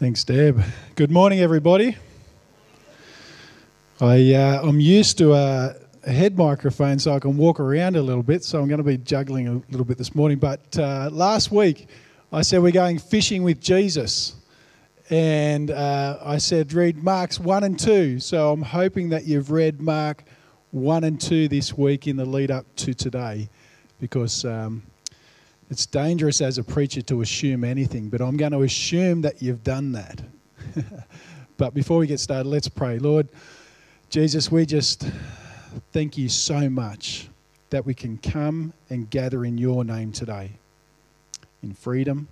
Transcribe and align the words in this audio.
Thanks, 0.00 0.24
Deb. 0.24 0.60
Good 0.96 1.12
morning, 1.12 1.38
everybody. 1.38 1.96
I, 4.00 4.34
uh, 4.34 4.60
I'm 4.68 4.80
used 4.80 5.18
to 5.18 5.34
a, 5.34 5.76
head 6.04 6.36
microphone 6.36 6.98
so 6.98 7.14
I 7.14 7.20
can 7.20 7.36
walk 7.36 7.60
around 7.60 7.94
a 7.94 8.02
little 8.02 8.24
bit, 8.24 8.42
so 8.42 8.60
I'm 8.60 8.66
going 8.66 8.78
to 8.78 8.84
be 8.84 8.98
juggling 8.98 9.46
a 9.46 9.62
little 9.70 9.84
bit 9.84 9.96
this 9.96 10.12
morning. 10.12 10.38
But 10.38 10.76
uh, 10.76 11.10
last 11.12 11.52
week, 11.52 11.86
I 12.32 12.42
said 12.42 12.60
we're 12.60 12.72
going 12.72 12.98
fishing 12.98 13.44
with 13.44 13.60
Jesus. 13.60 14.34
And 15.10 15.70
uh, 15.70 16.18
I 16.24 16.38
said, 16.38 16.72
read 16.72 16.96
Mark's 16.96 17.38
1 17.38 17.62
and 17.62 17.78
2. 17.78 18.18
So 18.18 18.52
I'm 18.52 18.62
hoping 18.62 19.10
that 19.10 19.26
you've 19.26 19.52
read 19.52 19.80
Mark 19.80 20.24
1 20.72 21.04
and 21.04 21.20
2 21.20 21.46
this 21.46 21.78
week 21.78 22.08
in 22.08 22.16
the 22.16 22.24
lead 22.24 22.50
up 22.50 22.66
to 22.76 22.94
today 22.94 23.48
because 24.00 24.44
um, 24.44 24.82
it's 25.70 25.86
dangerous 25.86 26.40
as 26.40 26.58
a 26.58 26.64
preacher 26.64 27.02
to 27.02 27.22
assume 27.22 27.64
anything, 27.64 28.08
but 28.08 28.20
I'm 28.20 28.36
going 28.36 28.52
to 28.52 28.62
assume 28.62 29.22
that 29.22 29.42
you've 29.42 29.64
done 29.64 29.92
that. 29.92 30.22
but 31.56 31.74
before 31.74 31.98
we 31.98 32.06
get 32.06 32.20
started, 32.20 32.48
let's 32.48 32.68
pray. 32.68 32.98
Lord 32.98 33.28
Jesus, 34.10 34.50
we 34.50 34.66
just 34.66 35.08
thank 35.92 36.18
you 36.18 36.28
so 36.28 36.68
much 36.68 37.28
that 37.70 37.84
we 37.84 37.94
can 37.94 38.18
come 38.18 38.72
and 38.90 39.08
gather 39.10 39.44
in 39.44 39.58
your 39.58 39.84
name 39.84 40.12
today 40.12 40.52
in 41.62 41.72
freedom. 41.72 42.28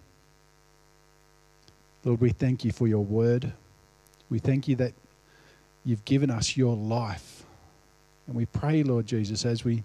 Lord, 2.05 2.21
we 2.21 2.31
thank 2.31 2.65
you 2.65 2.73
for 2.73 2.87
your 2.87 3.05
word. 3.05 3.53
We 4.29 4.39
thank 4.39 4.69
you 4.69 4.77
that 4.77 4.93
you've 5.85 6.05
given 6.05 6.31
us 6.31 6.57
your 6.57 6.77
life. 6.77 7.45
And 8.27 8.37
we 8.37 8.47
pray, 8.47 8.83
Lord 8.83 9.07
Jesus, 9.07 9.45
as 9.45 9.65
we 9.65 9.83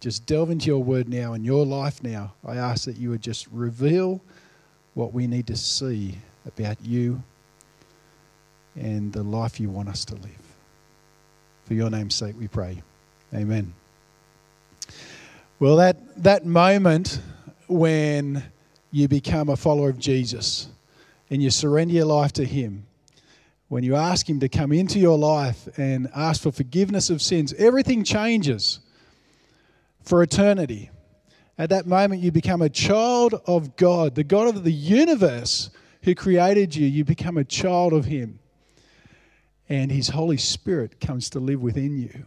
just 0.00 0.24
delve 0.24 0.50
into 0.50 0.66
your 0.66 0.82
word 0.82 1.08
now 1.08 1.34
and 1.34 1.44
your 1.44 1.64
life 1.66 2.02
now. 2.02 2.32
I 2.44 2.56
ask 2.56 2.86
that 2.86 2.96
you 2.96 3.10
would 3.10 3.22
just 3.22 3.46
reveal 3.48 4.20
what 4.94 5.12
we 5.12 5.26
need 5.26 5.46
to 5.48 5.56
see 5.56 6.16
about 6.46 6.78
you 6.82 7.22
and 8.74 9.12
the 9.12 9.22
life 9.22 9.60
you 9.60 9.68
want 9.68 9.88
us 9.88 10.06
to 10.06 10.14
live. 10.14 10.56
For 11.64 11.74
your 11.74 11.90
name's 11.90 12.14
sake, 12.14 12.34
we 12.38 12.48
pray. 12.48 12.82
Amen. 13.34 13.74
Well, 15.58 15.76
that, 15.76 16.22
that 16.22 16.46
moment 16.46 17.20
when 17.68 18.42
you 18.90 19.06
become 19.06 19.50
a 19.50 19.56
follower 19.56 19.90
of 19.90 19.98
Jesus 19.98 20.68
and 21.28 21.42
you 21.42 21.50
surrender 21.50 21.94
your 21.94 22.06
life 22.06 22.32
to 22.32 22.44
Him, 22.44 22.86
when 23.68 23.84
you 23.84 23.94
ask 23.94 24.28
Him 24.28 24.40
to 24.40 24.48
come 24.48 24.72
into 24.72 24.98
your 24.98 25.18
life 25.18 25.68
and 25.78 26.08
ask 26.16 26.42
for 26.42 26.50
forgiveness 26.50 27.10
of 27.10 27.20
sins, 27.20 27.52
everything 27.54 28.02
changes 28.02 28.80
for 30.02 30.22
eternity. 30.22 30.90
At 31.58 31.70
that 31.70 31.86
moment, 31.86 32.22
you 32.22 32.32
become 32.32 32.62
a 32.62 32.70
child 32.70 33.34
of 33.46 33.76
God, 33.76 34.14
the 34.14 34.24
God 34.24 34.48
of 34.48 34.64
the 34.64 34.72
universe 34.72 35.70
who 36.02 36.14
created 36.14 36.74
you. 36.74 36.86
You 36.86 37.04
become 37.04 37.36
a 37.36 37.44
child 37.44 37.92
of 37.92 38.06
Him. 38.06 38.38
And 39.68 39.92
His 39.92 40.08
Holy 40.08 40.38
Spirit 40.38 41.00
comes 41.00 41.30
to 41.30 41.40
live 41.40 41.60
within 41.60 41.98
you. 41.98 42.24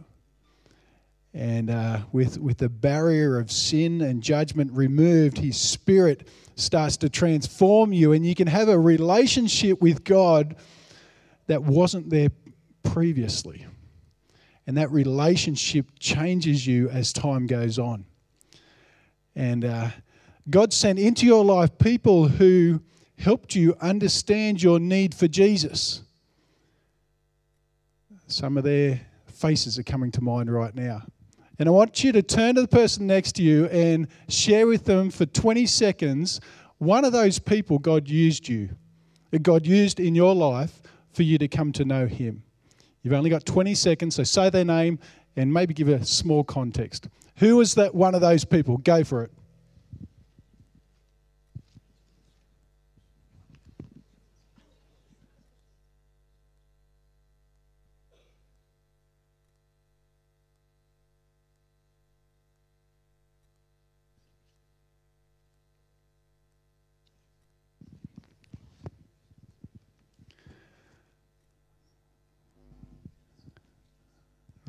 And 1.34 1.68
uh, 1.68 2.02
with, 2.12 2.38
with 2.38 2.58
the 2.58 2.68
barrier 2.68 3.38
of 3.38 3.50
sin 3.50 4.00
and 4.02 4.22
judgment 4.22 4.70
removed, 4.72 5.38
His 5.38 5.60
Spirit 5.60 6.28
starts 6.54 6.96
to 6.98 7.08
transform 7.08 7.92
you, 7.92 8.12
and 8.12 8.24
you 8.24 8.36
can 8.36 8.46
have 8.46 8.68
a 8.68 8.78
relationship 8.78 9.80
with 9.82 10.04
God 10.04 10.54
that 11.48 11.62
wasn't 11.62 12.08
there 12.10 12.28
previously. 12.84 13.66
And 14.66 14.76
that 14.78 14.90
relationship 14.90 15.86
changes 15.98 16.66
you 16.66 16.88
as 16.88 17.12
time 17.12 17.46
goes 17.46 17.78
on. 17.78 18.06
And 19.36 19.64
uh, 19.64 19.88
God 20.48 20.72
sent 20.72 20.98
into 20.98 21.26
your 21.26 21.44
life 21.44 21.76
people 21.78 22.28
who 22.28 22.80
helped 23.18 23.54
you 23.54 23.76
understand 23.80 24.62
your 24.62 24.78
need 24.78 25.14
for 25.14 25.28
Jesus. 25.28 26.02
Some 28.26 28.56
of 28.56 28.64
their 28.64 29.00
faces 29.26 29.78
are 29.78 29.82
coming 29.82 30.10
to 30.12 30.22
mind 30.22 30.52
right 30.52 30.74
now. 30.74 31.02
And 31.58 31.68
I 31.68 31.72
want 31.72 32.02
you 32.02 32.12
to 32.12 32.22
turn 32.22 32.54
to 32.56 32.62
the 32.62 32.68
person 32.68 33.06
next 33.06 33.32
to 33.32 33.42
you 33.42 33.66
and 33.66 34.08
share 34.28 34.66
with 34.66 34.84
them 34.86 35.10
for 35.10 35.26
20 35.26 35.66
seconds 35.66 36.40
one 36.78 37.04
of 37.04 37.12
those 37.12 37.38
people 37.38 37.78
God 37.78 38.08
used 38.08 38.48
you, 38.48 38.70
that 39.30 39.42
God 39.42 39.66
used 39.66 40.00
in 40.00 40.14
your 40.14 40.34
life 40.34 40.80
for 41.12 41.22
you 41.22 41.38
to 41.38 41.48
come 41.48 41.72
to 41.72 41.84
know 41.84 42.06
Him. 42.06 42.43
You've 43.04 43.12
only 43.12 43.28
got 43.28 43.44
20 43.44 43.74
seconds, 43.74 44.16
so 44.16 44.24
say 44.24 44.48
their 44.48 44.64
name 44.64 44.98
and 45.36 45.52
maybe 45.52 45.74
give 45.74 45.88
a 45.88 46.04
small 46.04 46.42
context. 46.42 47.08
Who 47.36 47.56
was 47.56 47.74
that 47.74 47.94
one 47.94 48.14
of 48.14 48.22
those 48.22 48.46
people? 48.46 48.78
Go 48.78 49.04
for 49.04 49.22
it. 49.22 49.30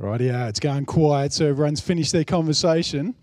Right, 0.05 0.21
yeah, 0.21 0.47
it's 0.47 0.59
going 0.59 0.85
quiet, 0.85 1.33
so 1.33 1.47
everyone's 1.47 1.81
finished 1.81 2.11
their 2.11 2.23
conversation. 2.23 3.15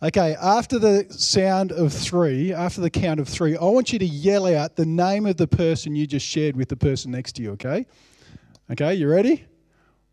Okay, 0.00 0.36
after 0.40 0.78
the 0.78 1.04
sound 1.10 1.72
of 1.72 1.92
three, 1.92 2.52
after 2.52 2.80
the 2.80 2.90
count 2.90 3.18
of 3.18 3.28
three, 3.28 3.56
I 3.56 3.64
want 3.64 3.92
you 3.92 3.98
to 3.98 4.06
yell 4.06 4.46
out 4.46 4.76
the 4.76 4.86
name 4.86 5.26
of 5.26 5.36
the 5.36 5.48
person 5.48 5.96
you 5.96 6.06
just 6.06 6.24
shared 6.24 6.54
with 6.54 6.68
the 6.68 6.76
person 6.76 7.10
next 7.10 7.32
to 7.32 7.42
you, 7.42 7.50
okay? 7.54 7.86
Okay, 8.70 8.94
you 8.94 9.08
ready? 9.08 9.44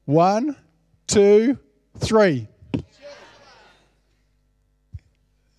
One, 0.06 0.56
two, 1.06 1.60
three. 2.00 2.48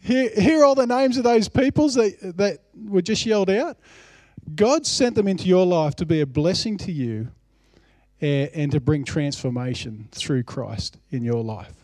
Hear, 0.01 0.31
hear 0.31 0.65
all 0.65 0.75
the 0.75 0.89
names 0.89 1.17
of 1.17 1.23
those 1.23 1.49
peoples 1.49 1.95
that, 1.95 2.35
that 2.39 2.59
were 2.75 3.03
just 3.03 3.25
yelled 3.25 3.51
out? 3.51 3.79
God 4.57 4.85
sent 4.85 5.15
them 5.15 5.29
into 5.29 5.45
your 5.45 5.65
life 5.65 5.95
to 5.97 6.07
be 6.07 6.23
a 6.23 6.27
blessing 6.27 6.77
to 6.79 6.91
you 6.91 7.31
and 8.21 8.71
to 8.73 8.81
bring 8.81 9.05
transformation 9.05 10.09
through 10.13 10.43
Christ 10.43 10.99
in 11.11 11.23
your 11.23 11.43
life. 11.43 11.75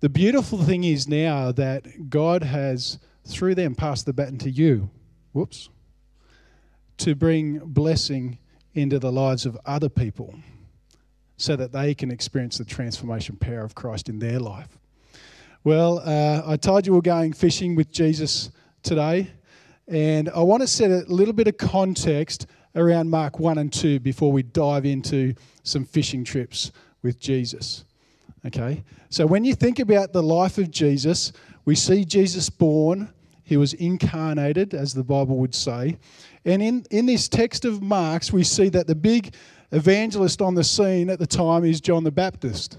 The 0.00 0.08
beautiful 0.08 0.62
thing 0.62 0.84
is 0.84 1.08
now 1.08 1.52
that 1.52 2.10
God 2.10 2.42
has, 2.42 2.98
through 3.24 3.54
them, 3.54 3.74
passed 3.74 4.06
the 4.06 4.12
baton 4.12 4.38
to 4.38 4.50
you. 4.50 4.90
Whoops. 5.32 5.68
To 6.98 7.14
bring 7.14 7.58
blessing 7.58 8.38
into 8.74 8.98
the 8.98 9.12
lives 9.12 9.46
of 9.46 9.56
other 9.64 9.88
people 9.88 10.34
so 11.36 11.56
that 11.56 11.72
they 11.72 11.94
can 11.94 12.10
experience 12.10 12.58
the 12.58 12.64
transformation 12.64 13.36
power 13.36 13.60
of 13.60 13.74
Christ 13.74 14.08
in 14.08 14.18
their 14.18 14.40
life. 14.40 14.78
Well, 15.64 16.00
uh, 16.04 16.42
I 16.46 16.56
told 16.56 16.86
you 16.86 16.92
we're 16.92 17.00
going 17.00 17.32
fishing 17.32 17.74
with 17.74 17.90
Jesus 17.90 18.50
today, 18.82 19.30
and 19.88 20.28
I 20.28 20.40
want 20.40 20.62
to 20.62 20.66
set 20.66 20.90
a 20.90 21.04
little 21.08 21.34
bit 21.34 21.48
of 21.48 21.56
context 21.56 22.46
around 22.76 23.10
Mark 23.10 23.40
1 23.40 23.58
and 23.58 23.72
2 23.72 24.00
before 24.00 24.30
we 24.30 24.42
dive 24.42 24.84
into 24.84 25.34
some 25.62 25.84
fishing 25.84 26.22
trips 26.22 26.70
with 27.02 27.18
Jesus. 27.18 27.84
Okay? 28.46 28.84
So 29.08 29.26
when 29.26 29.44
you 29.44 29.54
think 29.54 29.78
about 29.78 30.12
the 30.12 30.22
life 30.22 30.58
of 30.58 30.70
Jesus, 30.70 31.32
we 31.64 31.74
see 31.74 32.04
Jesus 32.04 32.48
born, 32.48 33.12
he 33.42 33.56
was 33.56 33.74
incarnated, 33.74 34.74
as 34.74 34.92
the 34.92 35.04
Bible 35.04 35.36
would 35.38 35.54
say. 35.54 35.98
And 36.44 36.62
in, 36.62 36.84
in 36.90 37.06
this 37.06 37.28
text 37.28 37.64
of 37.64 37.82
Mark's, 37.82 38.32
we 38.32 38.44
see 38.44 38.68
that 38.70 38.86
the 38.86 38.94
big 38.94 39.34
evangelist 39.72 40.42
on 40.42 40.54
the 40.54 40.64
scene 40.64 41.10
at 41.10 41.18
the 41.18 41.26
time 41.26 41.64
is 41.64 41.80
John 41.80 42.04
the 42.04 42.10
Baptist. 42.10 42.78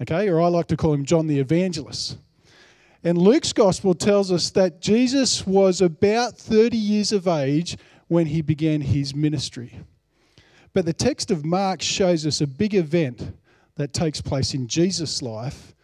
Okay? 0.00 0.28
Or 0.28 0.40
I 0.40 0.48
like 0.48 0.66
to 0.68 0.76
call 0.76 0.92
him 0.92 1.04
John 1.04 1.26
the 1.26 1.38
Evangelist. 1.38 2.18
And 3.04 3.18
Luke's 3.18 3.52
gospel 3.52 3.94
tells 3.94 4.30
us 4.30 4.50
that 4.50 4.80
Jesus 4.80 5.44
was 5.44 5.80
about 5.80 6.38
30 6.38 6.76
years 6.76 7.10
of 7.12 7.26
age 7.26 7.76
when 8.12 8.26
he 8.26 8.42
began 8.42 8.80
his 8.80 9.14
ministry. 9.14 9.80
But 10.74 10.84
the 10.84 10.92
text 10.92 11.30
of 11.30 11.44
Mark 11.44 11.82
shows 11.82 12.26
us 12.26 12.40
a 12.40 12.46
big 12.46 12.74
event 12.74 13.34
that 13.76 13.92
takes 13.92 14.20
place 14.20 14.54
in 14.54 14.68
Jesus' 14.68 15.22
life 15.22 15.74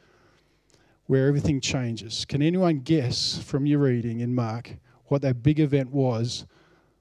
where 1.06 1.26
everything 1.26 1.60
changes. 1.60 2.24
Can 2.26 2.42
anyone 2.42 2.80
guess 2.80 3.38
from 3.38 3.66
your 3.66 3.80
reading 3.80 4.20
in 4.20 4.34
Mark 4.34 4.76
what 5.06 5.22
that 5.22 5.42
big 5.42 5.58
event 5.58 5.90
was 5.90 6.44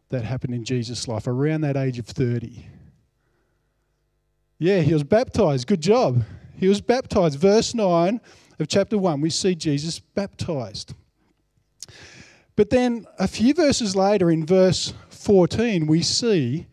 that 0.09 0.23
happened 0.23 0.53
in 0.53 0.63
Jesus' 0.63 1.07
life 1.07 1.27
around 1.27 1.61
that 1.61 1.75
age 1.75 1.99
of 1.99 2.05
30? 2.05 2.65
Yeah, 4.59 4.79
he 4.79 4.93
was 4.93 5.03
baptized. 5.03 5.67
Good 5.67 5.81
job. 5.81 6.23
He 6.57 6.67
was 6.67 6.81
baptized. 6.81 7.37
Verse 7.37 7.73
9 7.73 8.21
of 8.59 8.67
chapter 8.67 8.97
1, 8.97 9.21
we 9.21 9.29
see 9.29 9.55
Jesus 9.55 9.99
baptized. 9.99 10.93
But 12.55 12.71
then 12.71 13.05
a 13.19 13.27
few 13.27 13.53
verses 13.53 13.95
later, 13.95 14.31
in 14.31 14.45
verse 14.45 14.93
14, 15.17 15.87
we 15.87 16.01
see 16.01 16.67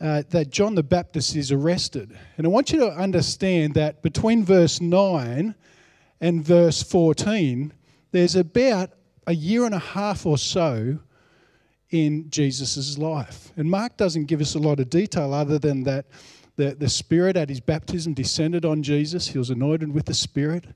uh, 0.00 0.22
that 0.30 0.50
John 0.50 0.74
the 0.74 0.82
Baptist 0.82 1.36
is 1.36 1.52
arrested. 1.52 2.16
And 2.36 2.46
I 2.46 2.50
want 2.50 2.72
you 2.72 2.80
to 2.80 2.88
understand 2.88 3.74
that 3.74 4.02
between 4.02 4.44
verse 4.44 4.80
9 4.80 5.54
and 6.20 6.44
verse 6.44 6.82
14, 6.82 7.72
there's 8.12 8.36
about 8.36 8.90
a 9.26 9.34
year 9.34 9.64
and 9.64 9.74
a 9.74 9.78
half 9.78 10.26
or 10.26 10.38
so 10.38 10.98
in 11.90 12.28
Jesus' 12.30 12.98
life. 12.98 13.52
And 13.56 13.70
Mark 13.70 13.96
doesn't 13.96 14.24
give 14.26 14.40
us 14.40 14.54
a 14.54 14.58
lot 14.58 14.80
of 14.80 14.90
detail 14.90 15.32
other 15.32 15.58
than 15.58 15.84
that 15.84 16.06
the, 16.56 16.74
the 16.74 16.88
Spirit 16.88 17.36
at 17.36 17.48
his 17.48 17.60
baptism 17.60 18.14
descended 18.14 18.64
on 18.64 18.82
Jesus. 18.82 19.28
He 19.28 19.38
was 19.38 19.50
anointed 19.50 19.92
with 19.92 20.06
the 20.06 20.14
Spirit. 20.14 20.66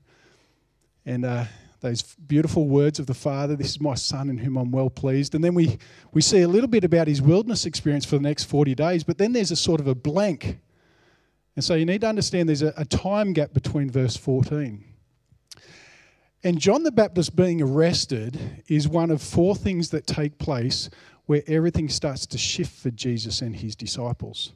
And 1.05 1.25
uh, 1.25 1.45
those 1.81 2.01
beautiful 2.01 2.67
words 2.67 2.99
of 2.99 3.05
the 3.05 3.13
Father, 3.13 3.55
This 3.55 3.69
is 3.69 3.81
my 3.81 3.95
Son 3.95 4.29
in 4.29 4.37
whom 4.37 4.57
I'm 4.57 4.71
well 4.71 4.89
pleased. 4.89 5.33
And 5.35 5.43
then 5.43 5.53
we, 5.53 5.77
we 6.13 6.21
see 6.21 6.41
a 6.41 6.47
little 6.47 6.67
bit 6.67 6.83
about 6.83 7.07
his 7.07 7.21
wilderness 7.21 7.65
experience 7.65 8.05
for 8.05 8.17
the 8.17 8.23
next 8.23 8.45
40 8.45 8.75
days, 8.75 9.03
but 9.03 9.17
then 9.17 9.33
there's 9.33 9.51
a 9.51 9.55
sort 9.55 9.79
of 9.79 9.87
a 9.87 9.95
blank. 9.95 10.59
And 11.55 11.63
so 11.63 11.75
you 11.75 11.85
need 11.85 12.01
to 12.01 12.07
understand 12.07 12.49
there's 12.49 12.61
a, 12.61 12.73
a 12.77 12.85
time 12.85 13.33
gap 13.33 13.53
between 13.53 13.89
verse 13.89 14.17
14. 14.17 14.83
And 16.43 16.59
John 16.59 16.83
the 16.83 16.91
Baptist 16.91 17.35
being 17.35 17.61
arrested 17.61 18.63
is 18.67 18.87
one 18.87 19.11
of 19.11 19.21
four 19.21 19.55
things 19.55 19.89
that 19.89 20.07
take 20.07 20.37
place 20.37 20.89
where 21.25 21.43
everything 21.47 21.89
starts 21.89 22.25
to 22.27 22.37
shift 22.37 22.71
for 22.71 22.91
Jesus 22.91 23.41
and 23.41 23.55
his 23.55 23.75
disciples. 23.75 24.53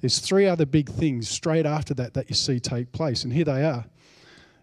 There's 0.00 0.18
three 0.18 0.46
other 0.46 0.66
big 0.66 0.90
things 0.90 1.28
straight 1.28 1.64
after 1.64 1.94
that 1.94 2.14
that 2.14 2.28
you 2.28 2.34
see 2.34 2.60
take 2.60 2.92
place, 2.92 3.24
and 3.24 3.32
here 3.32 3.44
they 3.44 3.64
are. 3.64 3.86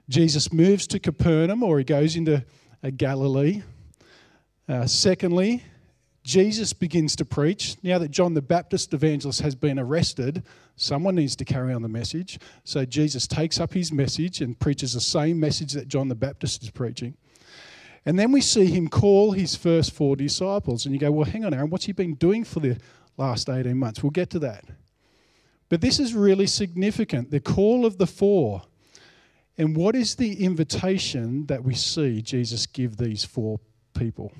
Jesus 0.09 0.51
moves 0.51 0.87
to 0.87 0.99
Capernaum 0.99 1.63
or 1.63 1.77
he 1.77 1.83
goes 1.83 2.15
into 2.15 2.43
uh, 2.83 2.91
Galilee. 2.95 3.61
Uh, 4.67 4.85
secondly, 4.85 5.63
Jesus 6.23 6.71
begins 6.71 7.15
to 7.17 7.25
preach. 7.25 7.75
Now 7.83 7.99
that 7.99 8.11
John 8.11 8.33
the 8.33 8.41
Baptist 8.41 8.93
evangelist 8.93 9.41
has 9.41 9.55
been 9.55 9.77
arrested, 9.77 10.43
someone 10.77 11.15
needs 11.15 11.35
to 11.37 11.45
carry 11.45 11.73
on 11.73 11.81
the 11.81 11.89
message. 11.89 12.39
So 12.63 12.85
Jesus 12.85 13.27
takes 13.27 13.59
up 13.59 13.73
his 13.73 13.91
message 13.91 14.41
and 14.41 14.57
preaches 14.57 14.93
the 14.93 15.01
same 15.01 15.39
message 15.39 15.73
that 15.73 15.87
John 15.87 16.07
the 16.07 16.15
Baptist 16.15 16.63
is 16.63 16.69
preaching. 16.69 17.15
And 18.05 18.17
then 18.17 18.31
we 18.31 18.41
see 18.41 18.65
him 18.65 18.87
call 18.87 19.31
his 19.31 19.55
first 19.55 19.91
four 19.91 20.15
disciples. 20.15 20.85
And 20.85 20.93
you 20.93 20.99
go, 20.99 21.11
well, 21.11 21.25
hang 21.25 21.45
on, 21.45 21.53
Aaron, 21.53 21.69
what's 21.69 21.85
he 21.85 21.93
been 21.93 22.15
doing 22.15 22.43
for 22.43 22.59
the 22.59 22.77
last 23.17 23.49
18 23.49 23.77
months? 23.77 24.03
We'll 24.03 24.11
get 24.11 24.29
to 24.31 24.39
that. 24.39 24.65
But 25.69 25.81
this 25.81 25.99
is 25.99 26.13
really 26.13 26.47
significant 26.47 27.31
the 27.31 27.39
call 27.39 27.85
of 27.85 27.97
the 27.97 28.07
four. 28.07 28.63
And 29.57 29.75
what 29.75 29.95
is 29.95 30.15
the 30.15 30.43
invitation 30.43 31.45
that 31.45 31.63
we 31.63 31.75
see 31.75 32.21
Jesus 32.21 32.65
give 32.65 32.97
these 32.97 33.23
four 33.23 33.59
people? 33.93 34.31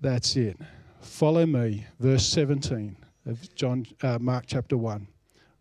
That's 0.00 0.36
it. 0.36 0.58
Follow 1.00 1.44
me, 1.44 1.86
verse 2.00 2.26
17 2.26 2.96
of 3.26 3.54
John, 3.54 3.86
uh, 4.02 4.18
Mark 4.18 4.44
chapter 4.46 4.76
1. 4.76 5.06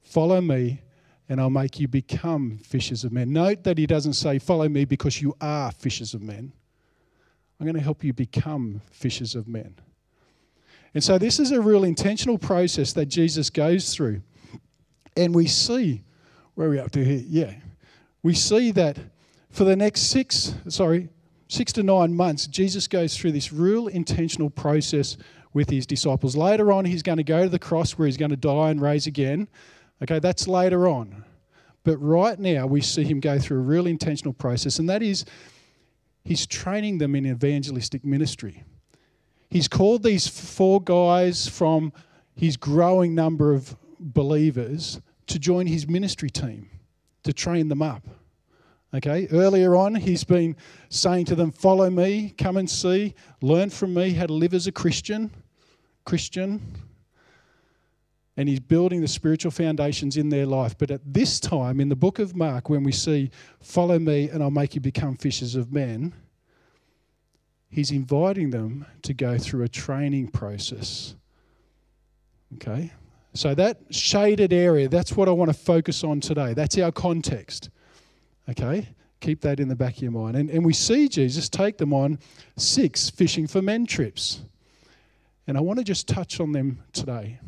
Follow 0.01 0.41
me, 0.41 0.81
and 1.29 1.39
I'll 1.39 1.49
make 1.49 1.79
you 1.79 1.87
become 1.87 2.57
fishers 2.57 3.03
of 3.03 3.11
men. 3.11 3.31
Note 3.31 3.63
that 3.63 3.77
he 3.77 3.85
doesn't 3.85 4.13
say, 4.13 4.39
Follow 4.39 4.67
me 4.67 4.85
because 4.85 5.21
you 5.21 5.35
are 5.41 5.71
fishers 5.71 6.13
of 6.13 6.21
men. 6.21 6.53
I'm 7.59 7.65
going 7.65 7.75
to 7.75 7.81
help 7.81 8.03
you 8.03 8.13
become 8.13 8.81
fishers 8.91 9.35
of 9.35 9.47
men. 9.47 9.75
And 10.93 11.03
so, 11.03 11.17
this 11.17 11.39
is 11.39 11.51
a 11.51 11.61
real 11.61 11.83
intentional 11.83 12.37
process 12.37 12.93
that 12.93 13.05
Jesus 13.05 13.49
goes 13.49 13.93
through. 13.93 14.21
And 15.15 15.33
we 15.33 15.47
see, 15.47 16.03
where 16.55 16.67
are 16.67 16.71
we 16.71 16.79
up 16.79 16.91
to 16.91 17.03
here? 17.03 17.23
Yeah. 17.25 17.53
We 18.21 18.33
see 18.33 18.71
that 18.71 18.97
for 19.49 19.63
the 19.63 19.75
next 19.75 20.03
six, 20.03 20.55
sorry, 20.67 21.09
six 21.47 21.71
to 21.73 21.83
nine 21.83 22.15
months, 22.15 22.47
Jesus 22.47 22.87
goes 22.87 23.17
through 23.17 23.33
this 23.33 23.51
real 23.53 23.87
intentional 23.87 24.49
process 24.49 25.17
with 25.53 25.69
his 25.69 25.85
disciples. 25.85 26.35
Later 26.35 26.71
on, 26.71 26.85
he's 26.85 27.03
going 27.03 27.17
to 27.17 27.23
go 27.23 27.43
to 27.43 27.49
the 27.49 27.59
cross 27.59 27.91
where 27.91 28.07
he's 28.07 28.17
going 28.17 28.31
to 28.31 28.37
die 28.37 28.71
and 28.71 28.81
raise 28.81 29.07
again. 29.07 29.47
Okay, 30.01 30.19
that's 30.19 30.47
later 30.47 30.87
on. 30.87 31.23
But 31.83 31.97
right 31.97 32.39
now, 32.39 32.65
we 32.65 32.81
see 32.81 33.03
him 33.03 33.19
go 33.19 33.37
through 33.37 33.57
a 33.57 33.61
real 33.61 33.87
intentional 33.87 34.33
process, 34.33 34.79
and 34.79 34.89
that 34.89 35.03
is 35.03 35.25
he's 36.23 36.47
training 36.47 36.97
them 36.97 37.15
in 37.15 37.25
evangelistic 37.25 38.03
ministry. 38.05 38.63
He's 39.49 39.67
called 39.67 40.01
these 40.01 40.27
four 40.27 40.81
guys 40.81 41.47
from 41.47 41.93
his 42.35 42.57
growing 42.57 43.13
number 43.13 43.53
of 43.53 43.75
believers 43.99 44.99
to 45.27 45.39
join 45.39 45.67
his 45.67 45.87
ministry 45.87 46.29
team, 46.29 46.69
to 47.23 47.33
train 47.33 47.67
them 47.67 47.81
up. 47.81 48.03
Okay, 48.95 49.27
earlier 49.31 49.75
on, 49.75 49.95
he's 49.95 50.23
been 50.23 50.55
saying 50.89 51.25
to 51.25 51.35
them, 51.35 51.51
Follow 51.51 51.89
me, 51.89 52.33
come 52.37 52.57
and 52.57 52.69
see, 52.69 53.15
learn 53.41 53.71
from 53.71 53.93
me 53.93 54.11
how 54.11 54.27
to 54.27 54.33
live 54.33 54.53
as 54.53 54.67
a 54.67 54.71
Christian. 54.71 55.31
Christian. 56.05 56.61
And 58.37 58.49
he's 58.49 58.59
building 58.59 59.01
the 59.01 59.07
spiritual 59.07 59.51
foundations 59.51 60.17
in 60.17 60.29
their 60.29 60.45
life. 60.45 60.75
But 60.77 60.89
at 60.91 61.01
this 61.05 61.39
time, 61.39 61.79
in 61.79 61.89
the 61.89 61.95
book 61.95 62.19
of 62.19 62.35
Mark, 62.35 62.69
when 62.69 62.83
we 62.83 62.91
see, 62.91 63.31
Follow 63.61 63.97
me 63.97 64.29
and 64.29 64.43
I'll 64.43 64.51
make 64.51 64.75
you 64.75 64.81
become 64.81 65.17
fishers 65.17 65.55
of 65.55 65.71
men, 65.71 66.13
he's 67.69 67.91
inviting 67.91 68.51
them 68.51 68.85
to 69.01 69.13
go 69.13 69.37
through 69.37 69.63
a 69.63 69.69
training 69.69 70.27
process. 70.27 71.15
Okay? 72.55 72.91
So, 73.33 73.55
that 73.55 73.79
shaded 73.89 74.53
area, 74.53 74.87
that's 74.87 75.13
what 75.13 75.27
I 75.27 75.31
want 75.31 75.49
to 75.49 75.57
focus 75.57 76.03
on 76.03 76.19
today. 76.19 76.53
That's 76.53 76.77
our 76.77 76.91
context. 76.91 77.69
Okay? 78.49 78.87
Keep 79.21 79.41
that 79.41 79.59
in 79.59 79.69
the 79.69 79.75
back 79.75 79.97
of 79.97 80.03
your 80.03 80.11
mind. 80.11 80.35
And, 80.35 80.49
and 80.49 80.63
we 80.65 80.73
see 80.73 81.07
Jesus 81.07 81.49
take 81.49 81.77
them 81.77 81.93
on 81.93 82.19
six 82.57 83.09
fishing 83.09 83.47
for 83.47 83.61
men 83.61 83.85
trips. 83.85 84.41
And 85.47 85.57
I 85.57 85.61
want 85.61 85.79
to 85.79 85.85
just 85.85 86.07
touch 86.07 86.39
on 86.39 86.51
them 86.51 86.83
today. 86.91 87.39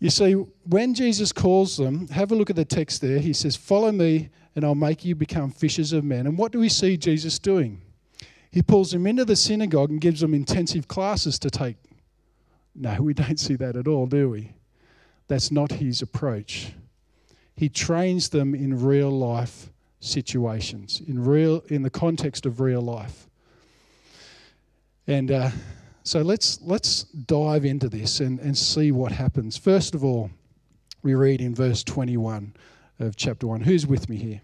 You 0.00 0.10
see, 0.10 0.32
when 0.32 0.94
Jesus 0.94 1.32
calls 1.32 1.76
them, 1.76 2.08
have 2.08 2.30
a 2.30 2.34
look 2.34 2.50
at 2.50 2.56
the 2.56 2.64
text 2.64 3.00
there. 3.00 3.18
He 3.18 3.32
says, 3.32 3.56
Follow 3.56 3.90
me, 3.90 4.30
and 4.54 4.64
I'll 4.64 4.74
make 4.74 5.04
you 5.04 5.14
become 5.14 5.50
fishers 5.50 5.92
of 5.92 6.04
men. 6.04 6.26
And 6.26 6.38
what 6.38 6.52
do 6.52 6.60
we 6.60 6.68
see 6.68 6.96
Jesus 6.96 7.38
doing? 7.38 7.80
He 8.50 8.62
pulls 8.62 8.92
them 8.92 9.06
into 9.06 9.24
the 9.24 9.36
synagogue 9.36 9.90
and 9.90 10.00
gives 10.00 10.20
them 10.20 10.34
intensive 10.34 10.88
classes 10.88 11.38
to 11.40 11.50
take. 11.50 11.76
No, 12.80 13.02
we 13.02 13.12
don't 13.12 13.40
see 13.40 13.56
that 13.56 13.76
at 13.76 13.88
all, 13.88 14.06
do 14.06 14.30
we? 14.30 14.52
That's 15.26 15.50
not 15.50 15.72
his 15.72 16.00
approach. 16.00 16.72
He 17.56 17.68
trains 17.68 18.28
them 18.28 18.54
in 18.54 18.80
real 18.84 19.10
life 19.10 19.70
situations, 20.00 21.02
in 21.06 21.24
real 21.24 21.64
in 21.68 21.82
the 21.82 21.90
context 21.90 22.46
of 22.46 22.60
real 22.60 22.80
life. 22.80 23.26
And 25.08 25.30
uh, 25.32 25.50
so 26.04 26.22
let's 26.22 26.60
let's 26.62 27.02
dive 27.02 27.64
into 27.64 27.88
this 27.88 28.20
and, 28.20 28.38
and 28.38 28.56
see 28.56 28.92
what 28.92 29.10
happens. 29.10 29.56
First 29.56 29.96
of 29.96 30.04
all, 30.04 30.30
we 31.02 31.14
read 31.14 31.40
in 31.40 31.56
verse 31.56 31.82
21 31.82 32.54
of 33.00 33.16
chapter 33.16 33.48
1. 33.48 33.60
Who's 33.62 33.88
with 33.88 34.08
me 34.08 34.16
here? 34.16 34.40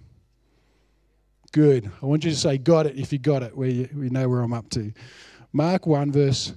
Good. 1.53 1.89
I 2.03 2.07
want 2.07 2.25
you 2.25 2.31
to 2.31 2.37
say, 2.37 2.59
got 2.59 2.87
it, 2.87 2.97
if 2.97 3.13
you 3.13 3.21
got 3.21 3.45
it, 3.45 3.53
you, 3.57 3.89
we 3.95 4.11
know 4.11 4.29
where 4.29 4.41
I'm 4.41 4.53
up 4.53 4.71
to. 4.71 4.93
Mark 5.53 5.87
1, 5.87 6.11
verse 6.11 6.53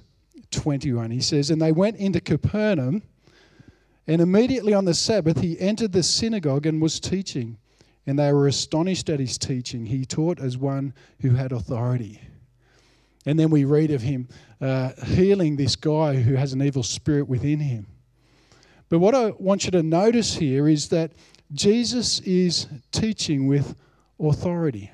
21. 0.50 1.10
He 1.10 1.20
says, 1.20 1.50
And 1.50 1.60
they 1.60 1.72
went 1.72 1.96
into 1.96 2.20
Capernaum 2.20 3.02
and 4.08 4.22
immediately 4.22 4.72
on 4.72 4.86
the 4.86 4.94
Sabbath, 4.94 5.42
he 5.42 5.60
entered 5.60 5.92
the 5.92 6.02
synagogue 6.02 6.64
and 6.64 6.80
was 6.80 6.98
teaching. 6.98 7.58
And 8.06 8.18
they 8.18 8.32
were 8.32 8.46
astonished 8.46 9.10
at 9.10 9.20
his 9.20 9.36
teaching. 9.36 9.84
He 9.84 10.06
taught 10.06 10.40
as 10.40 10.56
one 10.56 10.94
who 11.20 11.30
had 11.32 11.52
authority. 11.52 12.22
And 13.26 13.38
then 13.38 13.50
we 13.50 13.64
read 13.64 13.90
of 13.90 14.00
him 14.00 14.28
uh, 14.62 14.92
healing 15.04 15.56
this 15.56 15.76
guy 15.76 16.14
who 16.16 16.34
has 16.36 16.54
an 16.54 16.62
evil 16.62 16.82
spirit 16.82 17.28
within 17.28 17.60
him. 17.60 17.86
But 18.88 19.00
what 19.00 19.14
I 19.14 19.32
want 19.38 19.66
you 19.66 19.70
to 19.72 19.82
notice 19.82 20.36
here 20.36 20.66
is 20.66 20.88
that 20.88 21.12
Jesus 21.52 22.20
is 22.20 22.66
teaching 22.90 23.46
with 23.46 23.76
authority. 24.18 24.90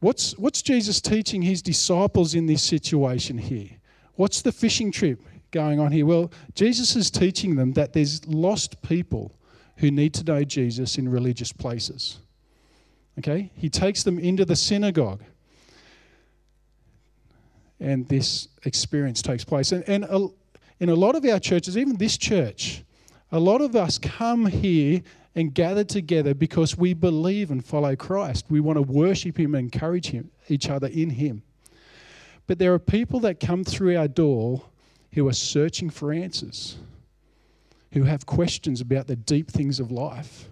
What's, 0.00 0.36
what's 0.36 0.60
Jesus 0.60 1.00
teaching 1.00 1.40
his 1.40 1.62
disciples 1.62 2.34
in 2.34 2.44
this 2.44 2.62
situation 2.62 3.38
here? 3.38 3.70
What's 4.16 4.42
the 4.42 4.52
fishing 4.52 4.90
trip 4.90 5.20
going 5.50 5.78
on 5.78 5.92
here? 5.92 6.06
Well, 6.06 6.32
Jesus 6.54 6.96
is 6.96 7.10
teaching 7.10 7.56
them 7.56 7.72
that 7.74 7.92
there's 7.92 8.26
lost 8.26 8.82
people 8.82 9.32
who 9.76 9.90
need 9.90 10.14
to 10.14 10.24
know 10.24 10.42
Jesus 10.42 10.98
in 10.98 11.08
religious 11.08 11.52
places. 11.52 12.18
Okay? 13.18 13.50
He 13.54 13.68
takes 13.68 14.02
them 14.02 14.18
into 14.18 14.44
the 14.44 14.56
synagogue. 14.56 15.22
And 17.78 18.08
this 18.08 18.48
experience 18.64 19.20
takes 19.20 19.44
place. 19.44 19.72
And, 19.72 19.86
and 19.86 20.04
a, 20.04 20.28
in 20.80 20.88
a 20.88 20.94
lot 20.94 21.14
of 21.14 21.24
our 21.24 21.38
churches, 21.38 21.76
even 21.76 21.96
this 21.96 22.16
church, 22.16 22.82
a 23.32 23.38
lot 23.38 23.60
of 23.60 23.76
us 23.76 23.98
come 23.98 24.46
here 24.46 25.02
and 25.34 25.52
gather 25.52 25.84
together 25.84 26.34
because 26.34 26.78
we 26.78 26.94
believe 26.94 27.50
and 27.50 27.62
follow 27.62 27.94
Christ. 27.94 28.46
We 28.48 28.60
want 28.60 28.78
to 28.78 28.82
worship 28.82 29.38
Him 29.38 29.54
and 29.54 29.70
encourage 29.72 30.08
him, 30.08 30.30
each 30.48 30.70
other 30.70 30.86
in 30.86 31.10
Him. 31.10 31.42
But 32.46 32.58
there 32.58 32.72
are 32.72 32.78
people 32.78 33.20
that 33.20 33.40
come 33.40 33.64
through 33.64 33.96
our 33.96 34.08
door 34.08 34.62
who 35.12 35.26
are 35.28 35.32
searching 35.32 35.90
for 35.90 36.12
answers, 36.12 36.76
who 37.92 38.04
have 38.04 38.26
questions 38.26 38.80
about 38.80 39.06
the 39.06 39.16
deep 39.16 39.50
things 39.50 39.80
of 39.80 39.90
life. 39.90 40.48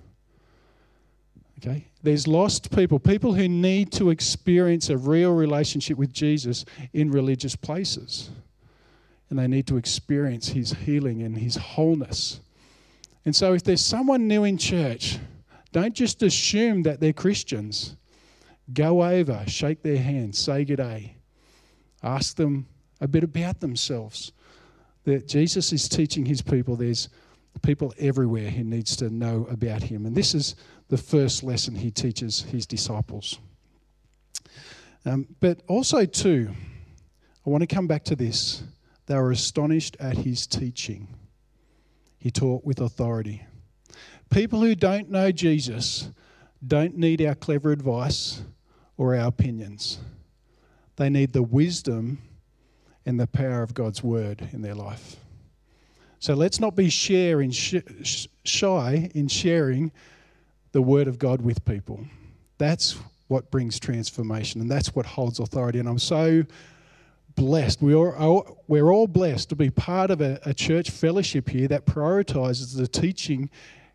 Okay? 1.58 1.86
There's 2.02 2.26
lost 2.26 2.74
people, 2.74 2.98
people 2.98 3.34
who 3.34 3.48
need 3.48 3.92
to 3.92 4.10
experience 4.10 4.90
a 4.90 4.96
real 4.96 5.32
relationship 5.32 5.96
with 5.96 6.12
Jesus 6.12 6.64
in 6.92 7.10
religious 7.10 7.56
places. 7.56 8.30
And 9.30 9.38
they 9.38 9.46
need 9.46 9.66
to 9.68 9.76
experience 9.76 10.48
his 10.48 10.72
healing 10.72 11.22
and 11.22 11.38
his 11.38 11.56
wholeness. 11.56 12.40
And 13.24 13.34
so, 13.34 13.54
if 13.54 13.64
there's 13.64 13.80
someone 13.80 14.28
new 14.28 14.44
in 14.44 14.58
church, 14.58 15.18
don't 15.72 15.94
just 15.94 16.22
assume 16.22 16.82
that 16.82 17.00
they're 17.00 17.14
Christians. 17.14 17.96
Go 18.72 19.02
over, 19.02 19.42
shake 19.46 19.82
their 19.82 19.98
hand, 19.98 20.36
say 20.36 20.64
good 20.64 20.76
day, 20.76 21.13
ask 22.04 22.36
them 22.36 22.66
a 23.00 23.08
bit 23.08 23.24
about 23.24 23.60
themselves. 23.60 24.32
That 25.04 25.28
Jesus 25.28 25.72
is 25.72 25.88
teaching 25.88 26.24
his 26.24 26.42
people 26.42 26.76
there's 26.76 27.08
people 27.62 27.94
everywhere 27.98 28.50
who 28.50 28.64
needs 28.64 28.96
to 28.96 29.10
know 29.10 29.46
about 29.50 29.82
him. 29.82 30.06
And 30.06 30.16
this 30.16 30.34
is 30.34 30.56
the 30.88 30.96
first 30.96 31.42
lesson 31.42 31.74
he 31.74 31.90
teaches 31.90 32.42
his 32.42 32.66
disciples. 32.66 33.38
Um, 35.06 35.26
but 35.40 35.62
also, 35.68 36.04
too, 36.04 36.50
I 37.46 37.50
want 37.50 37.60
to 37.60 37.66
come 37.66 37.86
back 37.86 38.04
to 38.04 38.16
this. 38.16 38.62
They 39.06 39.16
were 39.16 39.32
astonished 39.32 39.96
at 40.00 40.16
his 40.16 40.46
teaching. 40.46 41.08
He 42.18 42.30
taught 42.30 42.64
with 42.64 42.80
authority. 42.80 43.44
People 44.30 44.60
who 44.60 44.74
don't 44.74 45.10
know 45.10 45.30
Jesus 45.30 46.08
don't 46.66 46.96
need 46.96 47.20
our 47.20 47.34
clever 47.34 47.70
advice 47.70 48.42
or 48.96 49.14
our 49.14 49.28
opinions. 49.28 49.98
They 50.96 51.10
need 51.10 51.32
the 51.32 51.42
wisdom 51.42 52.18
and 53.06 53.18
the 53.18 53.26
power 53.26 53.62
of 53.62 53.74
God's 53.74 54.02
word 54.02 54.48
in 54.52 54.62
their 54.62 54.74
life. 54.74 55.16
So 56.18 56.34
let's 56.34 56.58
not 56.58 56.74
be 56.74 56.88
share 56.88 57.42
in 57.42 57.50
shy 57.50 59.10
in 59.14 59.28
sharing 59.28 59.92
the 60.72 60.80
word 60.80 61.06
of 61.06 61.18
God 61.18 61.42
with 61.42 61.64
people. 61.64 62.00
That's 62.58 62.96
what 63.28 63.50
brings 63.50 63.78
transformation 63.78 64.60
and 64.60 64.70
that's 64.70 64.94
what 64.94 65.04
holds 65.04 65.38
authority. 65.38 65.80
And 65.80 65.88
I'm 65.88 65.98
so 65.98 66.44
blessed. 67.36 67.82
We 67.82 67.94
are, 67.94 68.44
we're 68.68 68.90
all 68.92 69.06
blessed 69.06 69.48
to 69.50 69.56
be 69.56 69.70
part 69.70 70.10
of 70.10 70.20
a, 70.20 70.40
a 70.44 70.54
church 70.54 70.90
fellowship 70.90 71.48
here 71.48 71.68
that 71.68 71.84
prioritizes 71.84 72.76
the 72.76 72.86
teaching 72.86 73.50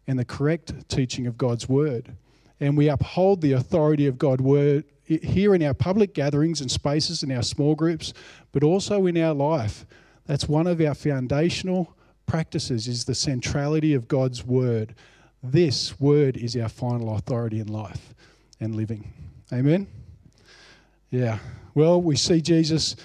and 0.08 0.20
the 0.20 0.26
correct 0.26 0.90
teaching 0.90 1.28
of 1.28 1.38
God's 1.38 1.70
word. 1.70 2.16
And 2.60 2.78
we 2.78 2.90
uphold 2.90 3.42
the 3.42 3.54
authority 3.54 4.06
of 4.06 4.18
God's 4.18 4.42
word 4.42 4.84
here 5.10 5.56
in 5.56 5.64
our 5.64 5.74
public 5.74 6.14
gatherings 6.14 6.62
and 6.62 6.70
spaces, 6.70 7.24
in 7.24 7.32
our 7.32 7.42
small 7.42 7.76
groups, 7.76 8.14
but 8.52 8.64
also 8.64 9.08
in 9.08 9.18
our 9.18 9.34
life. 9.34 9.86
That's 10.26 10.48
one 10.48 10.68
of 10.68 10.80
our 10.80 10.94
foundational 10.94 11.96
practices 12.28 12.88
is 12.88 13.06
the 13.06 13.16
centrality 13.16 13.96
of 13.96 14.08
God's 14.08 14.46
word. 14.46 14.94
This 15.42 16.00
word 16.00 16.38
is 16.38 16.56
our 16.56 16.70
final 16.70 17.16
authority 17.16 17.60
in 17.60 17.68
life 17.68 18.14
and 18.60 18.76
living. 18.76 19.12
Amen? 19.52 19.88
Yeah. 21.10 21.40
Well, 21.74 22.02
we 22.02 22.16
see 22.16 22.42
Jesus 22.42 22.96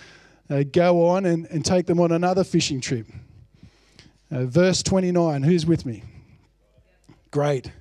uh, 0.51 0.65
go 0.71 1.09
on 1.09 1.25
and, 1.25 1.47
and 1.47 1.65
take 1.65 1.87
them 1.87 2.01
on 2.01 2.13
another 2.13 2.45
fishing 2.45 2.81
trip. 2.81 3.07
Uh, 4.31 4.45
verse 4.45 4.83
29, 4.83 5.43
who's 5.43 5.65
with 5.65 5.87
me? 5.87 6.03
Great. 7.31 7.73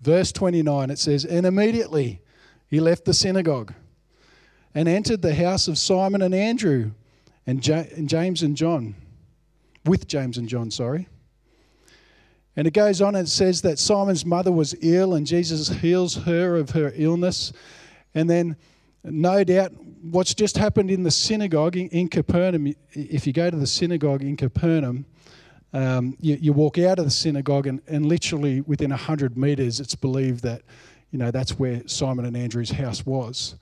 Verse 0.00 0.32
29, 0.32 0.90
it 0.90 0.98
says, 0.98 1.24
And 1.24 1.46
immediately 1.46 2.20
he 2.68 2.80
left 2.80 3.04
the 3.04 3.14
synagogue 3.14 3.74
and 4.74 4.88
entered 4.88 5.22
the 5.22 5.34
house 5.34 5.68
of 5.68 5.78
Simon 5.78 6.22
and 6.22 6.34
Andrew 6.34 6.92
and, 7.46 7.62
James 7.62 8.42
and 8.42 8.56
John 8.56 8.94
with 9.84 10.06
James 10.06 10.38
and 10.38 10.48
John, 10.48 10.70
sorry. 10.70 11.08
And 12.56 12.66
it 12.66 12.72
goes 12.72 13.00
on 13.00 13.14
and 13.14 13.26
it 13.26 13.30
says 13.30 13.62
that 13.62 13.78
Simon's 13.78 14.26
mother 14.26 14.52
was 14.52 14.74
ill 14.82 15.14
and 15.14 15.26
Jesus 15.26 15.68
heals 15.68 16.16
her 16.16 16.56
of 16.56 16.70
her 16.70 16.92
illness. 16.94 17.52
And 18.14 18.28
then, 18.28 18.56
no 19.04 19.44
doubt, 19.44 19.72
what's 20.02 20.34
just 20.34 20.58
happened 20.58 20.90
in 20.90 21.04
the 21.04 21.10
synagogue 21.10 21.76
in, 21.76 22.08
Capernaum, 22.08 22.74
if 22.92 23.26
you 23.26 23.32
go 23.32 23.48
to 23.48 23.56
the 23.56 23.66
synagogue 23.66 24.22
in 24.22 24.36
Capernaum, 24.36 25.06
um, 25.72 26.16
you, 26.20 26.36
you, 26.40 26.52
walk 26.52 26.78
out 26.78 26.98
of 26.98 27.04
the 27.04 27.10
synagogue 27.10 27.66
and, 27.66 27.80
and 27.86 28.06
literally 28.06 28.62
within 28.62 28.90
100 28.90 29.36
metres, 29.36 29.80
it's 29.80 29.94
believed 29.94 30.42
that, 30.42 30.62
you 31.10 31.18
know, 31.18 31.30
that's 31.30 31.58
where 31.58 31.82
Simon 31.86 32.24
and 32.24 32.36
Andrew's 32.36 32.70
house 32.70 33.04
was. 33.04 33.56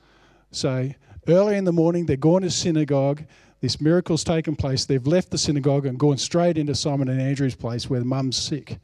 So 0.51 0.91
early 1.29 1.57
in 1.57 1.65
the 1.65 1.73
morning, 1.73 2.07
they're 2.07 2.17
going 2.17 2.43
to 2.43 2.51
synagogue 2.51 3.23
this 3.61 3.81
miracle's 3.81 4.25
taken 4.25 4.55
place. 4.55 4.85
They've 4.85 5.07
left 5.07 5.31
the 5.31 5.39
synagogue 5.39 5.87
and 5.87 5.99
gone 5.99 6.19
straight 6.19 6.59
into 6.59 6.75
Simon 6.75 7.09
and 7.09 7.21
Andrew's 7.21 7.55
place 7.55 7.89
where 7.89 8.05
mum's 8.05 8.37
sick. 8.37 8.79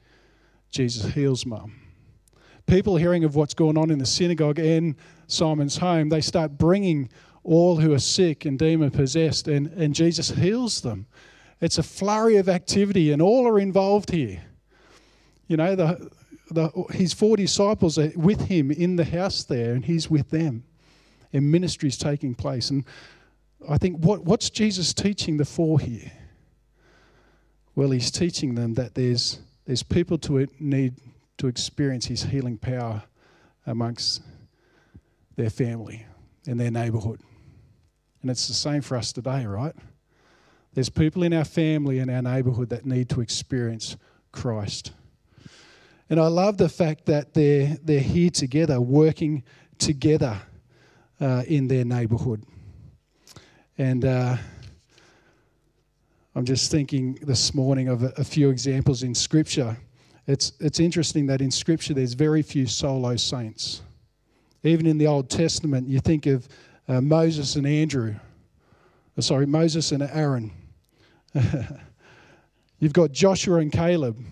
Jesus 0.71 1.13
heals 1.13 1.45
mum. 1.45 1.75
People 2.67 2.97
hearing 2.97 3.25
of 3.25 3.37
what's 3.37 3.55
going 3.55 3.77
on 3.77 3.91
in 3.91 3.99
the 3.99 4.07
synagogue 4.07 4.59
and 4.59 4.97
Simon's 5.27 5.77
home, 5.77 6.09
they 6.09 6.21
start 6.21 6.57
bringing 6.57 7.11
all 7.45 7.77
who 7.77 7.93
are 7.93 7.99
sick 7.99 8.45
and 8.45 8.59
demon 8.59 8.91
possessed, 8.91 9.49
and, 9.49 9.67
and 9.69 9.95
Jesus 9.95 10.31
heals 10.31 10.81
them. 10.81 11.07
It's 11.61 11.79
a 11.79 11.83
flurry 11.83 12.37
of 12.37 12.49
activity, 12.49 13.13
and 13.13 13.21
all 13.21 13.47
are 13.47 13.59
involved 13.59 14.11
here. 14.11 14.43
You 15.49 15.57
know, 15.57 15.75
the, 15.75 16.11
the, 16.53 16.71
his 16.91 17.13
four 17.13 17.37
disciples 17.37 17.99
are 17.99 18.13
with 18.17 18.43
him 18.43 18.71
in 18.71 18.97
the 18.97 19.05
house 19.05 19.45
there, 19.45 19.75
and 19.75 19.85
he's 19.85 20.11
with 20.11 20.31
them. 20.31 20.65
And 21.33 21.51
ministry 21.51 21.89
is 21.89 21.97
taking 21.97 22.35
place. 22.35 22.71
And 22.71 22.85
I 23.69 23.79
think 23.79 24.05
what, 24.05 24.25
what's 24.25 24.51
Jesus 24.51 24.93
teaching 24.93 25.37
the 25.37 25.45
four 25.45 25.81
here? 25.81 26.13
Well, 27.75 27.91
he's 27.91 28.11
teaching 28.11 28.55
them 28.55 28.75
that 28.75 28.95
there's, 28.95 29.41
there's 29.65 29.83
people 29.83 30.19
to 30.19 30.47
need 30.61 30.95
to 31.39 31.47
experience 31.47 32.07
his 32.07 32.25
healing 32.25 32.59
power 32.59 33.03
amongst 33.67 34.23
their 35.37 35.51
family 35.51 36.07
and 36.47 36.61
their 36.61 36.71
neighbourhood. 36.71 37.21
And 38.21 38.31
it's 38.31 38.47
the 38.47 38.55
same 38.55 38.83
for 38.83 38.97
us 38.97 39.13
today, 39.13 39.47
right? 39.47 39.75
There's 40.75 40.89
people 40.89 41.23
in 41.23 41.33
our 41.33 41.45
family 41.45 41.99
and 41.99 42.11
our 42.11 42.23
neighbourhood 42.23 42.71
that 42.71 42.87
need 42.87 43.09
to 43.11 43.21
experience 43.21 43.97
Christ. 44.33 44.93
And 46.13 46.21
I 46.21 46.27
love 46.27 46.59
the 46.59 46.69
fact 46.69 47.07
that 47.07 47.33
they're, 47.33 47.79
they're 47.83 47.99
here 47.99 48.29
together, 48.29 48.79
working 48.79 49.43
together 49.79 50.37
uh, 51.19 51.43
in 51.47 51.69
their 51.69 51.87
neighbourhood. 51.87 52.45
And 53.79 54.05
uh, 54.05 54.37
I'm 56.35 56.45
just 56.45 56.71
thinking 56.71 57.15
this 57.23 57.55
morning 57.55 57.89
of 57.89 58.03
a, 58.03 58.13
a, 58.19 58.25
few 58.25 58.51
examples 58.51 59.05
in 59.05 59.15
Scripture. 59.15 59.75
It's, 60.27 60.53
it's 60.61 60.81
interesting 60.81 61.25
that 61.29 61.41
in 61.41 61.51
Scripture 61.51 61.95
there's 61.95 62.13
very 62.13 62.43
few 62.43 62.67
solo 62.67 63.17
saints. 63.17 63.81
Even 64.65 64.85
in 64.85 64.99
the 64.99 65.07
Old 65.07 65.31
Testament, 65.31 65.89
you 65.89 65.99
think 65.99 66.27
of 66.27 66.47
uh, 66.89 67.01
Moses 67.01 67.57
and 67.57 67.67
Andrew. 67.67 68.15
Uh, 69.17 69.23
sorry, 69.23 69.47
Moses 69.47 69.93
and 69.93 70.03
Aaron. 70.03 70.53
You've 72.81 72.93
got 72.93 73.13
Joshua 73.13 73.61
and 73.61 73.73
Caleb. 73.73 74.23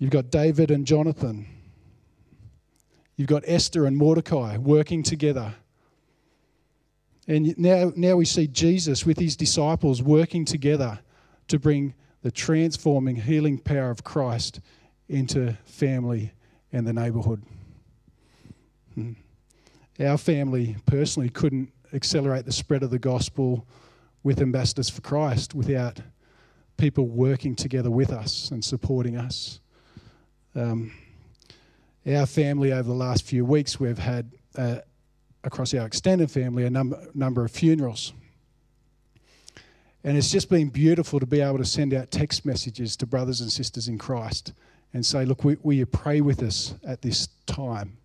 You've 0.00 0.10
got 0.10 0.30
David 0.30 0.72
and 0.72 0.84
Jonathan. 0.84 1.46
You've 3.14 3.28
got 3.28 3.44
Esther 3.46 3.86
and 3.86 3.96
Mordecai 3.96 4.56
working 4.56 5.04
together 5.04 5.54
and 7.30 7.56
now, 7.56 7.92
now 7.94 8.16
we 8.16 8.24
see 8.24 8.48
Jesus 8.48 9.06
with 9.06 9.16
his 9.16 9.36
disciples 9.36 10.02
working 10.02 10.44
together 10.44 10.98
to 11.46 11.60
bring 11.60 11.94
the 12.22 12.32
transforming, 12.32 13.14
healing 13.14 13.56
power 13.56 13.90
of 13.90 14.02
Christ 14.02 14.60
into 15.08 15.56
family 15.64 16.32
and 16.72 16.84
the 16.84 16.92
neighbourhood. 16.92 17.44
Hmm. 18.94 19.12
Our 20.00 20.18
family 20.18 20.76
personally 20.86 21.28
couldn't 21.28 21.72
accelerate 21.92 22.46
the 22.46 22.52
spread 22.52 22.82
of 22.82 22.90
the 22.90 22.98
gospel 22.98 23.64
with 24.24 24.40
Ambassadors 24.40 24.90
for 24.90 25.00
Christ 25.00 25.54
without 25.54 26.00
people 26.78 27.06
working 27.06 27.54
together 27.54 27.92
with 27.92 28.10
us 28.10 28.50
and 28.50 28.64
supporting 28.64 29.16
us. 29.16 29.59
Um, 30.54 30.92
our 32.06 32.26
family, 32.26 32.72
over 32.72 32.82
the 32.82 32.94
last 32.94 33.24
few 33.24 33.44
weeks, 33.44 33.78
we've 33.78 33.98
had 33.98 34.30
uh, 34.56 34.78
across 35.44 35.74
our 35.74 35.86
extended 35.86 36.30
family 36.30 36.64
a 36.64 36.70
number, 36.70 36.98
number 37.14 37.44
of 37.44 37.50
funerals. 37.50 38.12
And 40.02 40.16
it's 40.16 40.30
just 40.30 40.48
been 40.48 40.70
beautiful 40.70 41.20
to 41.20 41.26
be 41.26 41.40
able 41.40 41.58
to 41.58 41.64
send 41.64 41.92
out 41.92 42.10
text 42.10 42.46
messages 42.46 42.96
to 42.96 43.06
brothers 43.06 43.40
and 43.40 43.52
sisters 43.52 43.86
in 43.86 43.98
Christ 43.98 44.54
and 44.94 45.04
say, 45.04 45.24
look, 45.24 45.44
will 45.44 45.72
you 45.72 45.86
pray 45.86 46.20
with 46.20 46.42
us 46.42 46.74
at 46.84 47.02
this 47.02 47.28
time? 47.46 47.96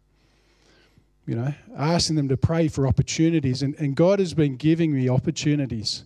You 1.26 1.36
know, 1.36 1.54
asking 1.76 2.18
them 2.18 2.28
to 2.30 2.38
pray 2.38 2.68
for 2.68 2.86
opportunities. 2.86 3.64
And, 3.64 3.76
and 3.76 3.96
God 3.96 4.20
has 4.20 4.34
been 4.34 4.58
giving 4.58 4.94
me 4.94 5.10
opportunities 5.10 6.04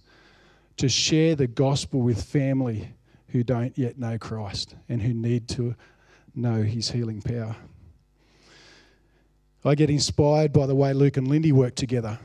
to 0.78 0.88
share 0.88 1.36
the 1.36 1.48
gospel 1.48 2.02
with 2.02 2.24
family 2.24 2.94
who 3.30 3.44
don't 3.44 3.78
yet 3.78 3.98
know 3.98 4.18
Christ 4.18 4.76
and 4.88 5.02
who 5.02 5.14
need 5.14 5.50
to 5.50 5.76
know 6.36 6.62
his 6.62 6.92
healing 6.92 7.22
power. 7.22 7.56
I 9.66 9.76
get 9.76 9.90
inspired 9.90 10.54
by 10.54 10.66
the 10.68 10.76
way 10.76 10.94
Luke 10.94 11.18
and 11.18 11.28
Lindy 11.28 11.52
work 11.52 11.76
together 11.76 12.18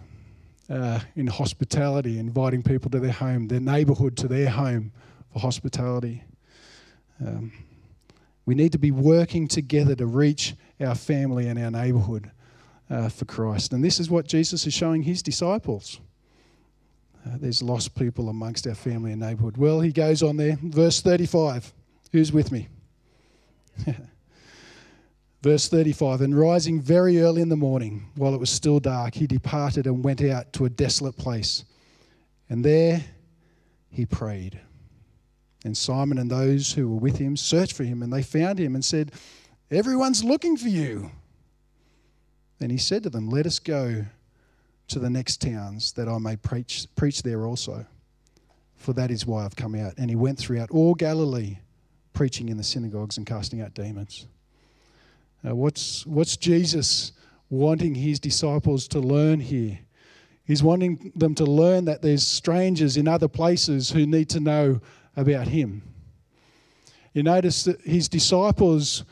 uh, 0.70 1.00
in 1.16 1.26
hospitality, 1.26 2.18
inviting 2.18 2.62
people 2.62 2.90
to 2.92 3.00
their 3.00 3.12
home, 3.12 3.48
their 3.48 3.60
neighbourhood 3.60 4.16
to 4.18 4.28
their 4.28 4.48
home 4.50 4.92
for 5.32 5.40
hospitality. 5.40 6.22
Um, 7.24 7.52
we 8.46 8.54
need 8.54 8.72
to 8.72 8.78
be 8.78 8.90
working 8.90 9.48
together 9.48 9.94
to 9.96 10.06
reach 10.06 10.54
our 10.80 10.94
family 10.94 11.48
and 11.48 11.58
our 11.58 11.70
neighbourhood 11.70 12.30
uh, 12.90 13.08
for 13.08 13.24
Christ. 13.24 13.72
And 13.72 13.82
this 13.82 13.98
is 13.98 14.10
what 14.10 14.26
Jesus 14.26 14.66
is 14.66 14.74
showing 14.74 15.02
his 15.02 15.22
disciples. 15.22 16.00
Uh, 17.26 17.36
there's 17.40 17.62
lost 17.62 17.94
people 17.94 18.28
amongst 18.28 18.66
our 18.66 18.74
family 18.74 19.12
and 19.12 19.20
neighbourhood. 19.20 19.56
Well, 19.56 19.80
he 19.80 19.92
goes 19.92 20.22
on 20.22 20.36
there, 20.36 20.58
verse 20.62 21.00
35. 21.00 21.72
Who's 22.12 22.32
with 22.32 22.52
me? 22.52 22.68
Verse 25.42 25.68
35 25.68 26.20
And 26.22 26.38
rising 26.38 26.80
very 26.80 27.20
early 27.20 27.42
in 27.42 27.48
the 27.48 27.56
morning, 27.56 28.10
while 28.16 28.34
it 28.34 28.40
was 28.40 28.50
still 28.50 28.80
dark, 28.80 29.14
he 29.14 29.26
departed 29.26 29.86
and 29.86 30.02
went 30.02 30.22
out 30.22 30.52
to 30.54 30.64
a 30.64 30.70
desolate 30.70 31.16
place. 31.16 31.64
And 32.48 32.64
there 32.64 33.04
he 33.90 34.06
prayed. 34.06 34.60
And 35.64 35.76
Simon 35.76 36.18
and 36.18 36.30
those 36.30 36.72
who 36.72 36.88
were 36.88 37.00
with 37.00 37.18
him 37.18 37.36
searched 37.36 37.74
for 37.74 37.84
him, 37.84 38.02
and 38.02 38.12
they 38.12 38.22
found 38.22 38.58
him 38.58 38.74
and 38.74 38.84
said, 38.84 39.12
Everyone's 39.70 40.22
looking 40.22 40.56
for 40.56 40.68
you. 40.68 41.10
Then 42.58 42.70
he 42.70 42.78
said 42.78 43.02
to 43.02 43.10
them, 43.10 43.28
Let 43.28 43.46
us 43.46 43.58
go 43.58 44.04
to 44.88 44.98
the 44.98 45.10
next 45.10 45.40
towns, 45.40 45.92
that 45.92 46.08
I 46.08 46.18
may 46.18 46.36
preach, 46.36 46.86
preach 46.96 47.22
there 47.22 47.46
also. 47.46 47.86
For 48.76 48.92
that 48.92 49.10
is 49.10 49.26
why 49.26 49.44
I've 49.44 49.56
come 49.56 49.74
out. 49.74 49.94
And 49.96 50.10
he 50.10 50.16
went 50.16 50.38
throughout 50.38 50.70
all 50.70 50.94
Galilee, 50.94 51.58
preaching 52.14 52.48
in 52.48 52.56
the 52.56 52.64
synagogues 52.64 53.18
and 53.18 53.26
casting 53.26 53.60
out 53.60 53.74
demons. 53.74 54.26
Now, 55.42 55.54
what's, 55.54 56.06
what's 56.06 56.38
Jesus 56.38 57.12
wanting 57.50 57.94
his 57.94 58.18
disciples 58.18 58.88
to 58.88 59.00
learn 59.00 59.40
here? 59.40 59.78
He's 60.46 60.62
wanting 60.62 61.12
them 61.14 61.34
to 61.34 61.44
learn 61.44 61.84
that 61.86 62.00
there's 62.00 62.26
strangers 62.26 62.96
in 62.96 63.06
other 63.08 63.28
places 63.28 63.90
who 63.90 64.06
need 64.06 64.30
to 64.30 64.40
know 64.40 64.80
about 65.16 65.48
him. 65.48 65.82
You 67.12 67.22
notice 67.22 67.64
that 67.64 67.80
his 67.82 68.08
disciples 68.08 69.04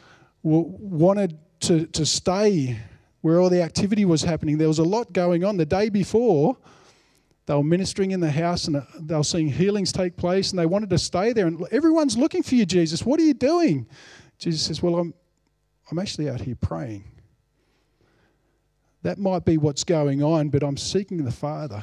wanted 0.43 1.39
to, 1.61 1.87
to 1.87 2.05
stay 2.05 2.79
where 3.21 3.41
all 3.41 3.49
the 3.49 3.63
activity 3.63 4.05
was 4.05 4.23
happening. 4.23 4.59
There 4.59 4.69
was 4.69 4.81
a 4.81 4.85
lot 4.85 5.13
going 5.13 5.45
on. 5.45 5.57
The 5.57 5.65
day 5.65 5.89
before, 5.89 6.57
they 7.47 7.55
were 7.55 7.65
ministering 7.65 8.13
in 8.13 8.21
the 8.21 8.31
house 8.31 8.69
and 8.69 8.83
they 9.01 9.17
were 9.17 9.25
seeing 9.25 9.49
healings 9.49 9.93
take 9.93 10.17
place 10.17 10.51
and 10.51 10.59
they 10.59 10.67
wanted 10.67 10.91
to 10.91 10.99
stay 10.99 11.33
there. 11.33 11.47
And 11.47 11.67
everyone's 11.73 12.17
looking 12.17 12.43
for 12.43 12.55
you, 12.55 12.65
Jesus. 12.65 13.05
What 13.05 13.19
are 13.19 13.25
you 13.25 13.35
doing? 13.35 13.87
Jesus 14.39 14.63
says, 14.63 14.83
Well, 14.83 14.97
I'm, 14.97 15.15
I'm 15.91 15.99
actually 15.99 16.31
out 16.31 16.41
here 16.41 16.57
praying. 16.61 17.05
That 19.03 19.19
might 19.19 19.45
be 19.45 19.59
what's 19.59 19.83
going 19.83 20.23
on, 20.23 20.51
but 20.51 20.63
I'm 20.63 20.77
seeking 20.77 21.25
the 21.25 21.33
Father. 21.33 21.83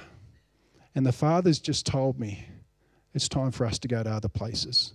And 0.95 1.05
the 1.05 1.11
Father's 1.11 1.59
just 1.59 1.85
told 1.85 2.19
me 2.19 2.45
it's 3.13 3.27
time 3.27 3.51
for 3.51 3.65
us 3.65 3.77
to 3.79 3.87
go 3.87 4.01
to 4.01 4.09
other 4.09 4.29
places. 4.29 4.93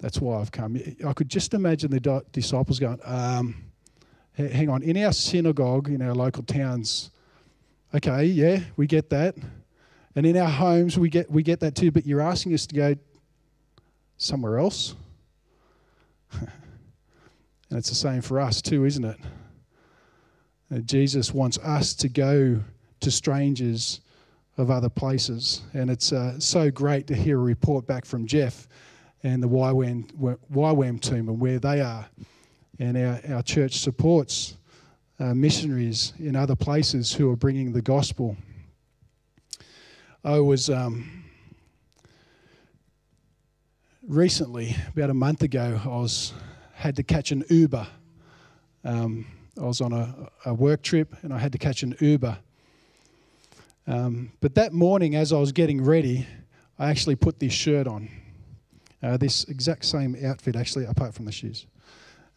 That's 0.00 0.20
why 0.20 0.40
I've 0.40 0.50
come. 0.50 0.76
I 1.06 1.12
could 1.12 1.28
just 1.28 1.54
imagine 1.54 1.92
the 1.92 2.24
disciples 2.32 2.80
going, 2.80 2.98
um, 3.04 3.54
hang 4.34 4.68
on, 4.68 4.82
in 4.82 4.96
our 4.96 5.12
synagogue, 5.12 5.88
in 5.88 6.02
our 6.02 6.14
local 6.14 6.42
towns, 6.42 7.12
okay, 7.94 8.24
yeah, 8.24 8.60
we 8.76 8.86
get 8.86 9.10
that. 9.10 9.36
And 10.14 10.26
in 10.26 10.36
our 10.36 10.48
homes, 10.48 10.98
we 10.98 11.08
get, 11.08 11.30
we 11.30 11.42
get 11.42 11.60
that 11.60 11.74
too, 11.74 11.90
but 11.90 12.06
you're 12.06 12.20
asking 12.20 12.54
us 12.54 12.66
to 12.66 12.74
go 12.74 12.94
somewhere 14.18 14.58
else? 14.58 14.94
and 16.40 16.48
it's 17.70 17.88
the 17.88 17.94
same 17.94 18.20
for 18.20 18.40
us 18.40 18.62
too, 18.62 18.84
isn't 18.84 19.04
it? 19.04 19.18
Jesus 20.86 21.34
wants 21.34 21.58
us 21.58 21.94
to 21.94 22.08
go 22.08 22.60
to 23.00 23.10
strangers 23.10 24.00
of 24.56 24.70
other 24.70 24.88
places. 24.88 25.62
And 25.74 25.90
it's 25.90 26.12
uh, 26.12 26.38
so 26.38 26.70
great 26.70 27.06
to 27.08 27.14
hear 27.14 27.38
a 27.38 27.42
report 27.42 27.86
back 27.86 28.04
from 28.04 28.26
Jeff 28.26 28.68
and 29.22 29.42
the 29.42 29.48
YWAM, 29.48 30.10
YWAM 30.52 31.00
team 31.00 31.28
and 31.28 31.40
where 31.40 31.58
they 31.58 31.80
are. 31.80 32.06
And 32.78 32.96
our, 32.96 33.20
our 33.34 33.42
church 33.42 33.80
supports 33.80 34.56
uh, 35.22 35.34
missionaries 35.34 36.12
in 36.18 36.34
other 36.34 36.56
places 36.56 37.12
who 37.12 37.30
are 37.30 37.36
bringing 37.36 37.72
the 37.72 37.82
gospel. 37.82 38.36
I 40.24 40.40
was 40.40 40.68
um, 40.68 41.24
recently, 44.06 44.76
about 44.88 45.10
a 45.10 45.14
month 45.14 45.42
ago, 45.42 45.80
I 45.84 45.88
was 45.88 46.32
had 46.74 46.96
to 46.96 47.02
catch 47.02 47.30
an 47.30 47.44
Uber. 47.48 47.86
Um, 48.84 49.26
I 49.60 49.64
was 49.64 49.80
on 49.80 49.92
a, 49.92 50.28
a 50.46 50.54
work 50.54 50.82
trip 50.82 51.14
and 51.22 51.32
I 51.32 51.38
had 51.38 51.52
to 51.52 51.58
catch 51.58 51.82
an 51.82 51.96
Uber 52.00 52.38
um, 53.86 54.32
but 54.40 54.54
that 54.54 54.72
morning, 54.72 55.16
as 55.16 55.32
I 55.32 55.38
was 55.38 55.52
getting 55.52 55.82
ready, 55.82 56.26
I 56.78 56.90
actually 56.90 57.16
put 57.16 57.40
this 57.40 57.52
shirt 57.52 57.86
on. 57.86 58.08
Uh, 59.02 59.16
this 59.16 59.44
exact 59.44 59.84
same 59.84 60.16
outfit, 60.24 60.54
actually, 60.54 60.84
apart 60.84 61.14
from 61.14 61.24
the 61.24 61.32
shoes. 61.32 61.66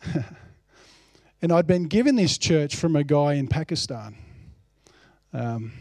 and 1.41 1.51
I'd 1.51 1.67
been 1.67 1.85
given 1.85 2.15
this 2.15 2.37
church 2.37 2.75
from 2.75 2.95
a 2.95 3.03
guy 3.03 3.33
in 3.33 3.47
Pakistan. 3.47 4.15
Um, 5.33 5.73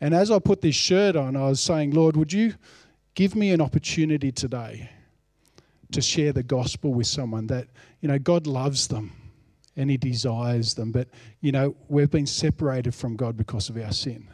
and 0.00 0.14
as 0.14 0.30
I 0.30 0.38
put 0.38 0.60
this 0.60 0.74
shirt 0.74 1.16
on, 1.16 1.36
I 1.36 1.48
was 1.48 1.60
saying, 1.60 1.92
Lord, 1.92 2.16
would 2.16 2.32
you 2.32 2.54
give 3.14 3.34
me 3.34 3.50
an 3.50 3.60
opportunity 3.60 4.32
today 4.32 4.90
to 5.92 6.00
share 6.00 6.32
the 6.32 6.42
gospel 6.42 6.94
with 6.94 7.06
someone 7.06 7.46
that, 7.48 7.68
you 8.00 8.08
know, 8.08 8.18
God 8.18 8.46
loves 8.46 8.88
them 8.88 9.12
and 9.76 9.90
He 9.90 9.96
desires 9.96 10.74
them, 10.74 10.92
but, 10.92 11.08
you 11.40 11.52
know, 11.52 11.76
we've 11.88 12.10
been 12.10 12.26
separated 12.26 12.94
from 12.94 13.16
God 13.16 13.36
because 13.36 13.68
of 13.68 13.76
our 13.76 13.92
sin. 13.92 14.28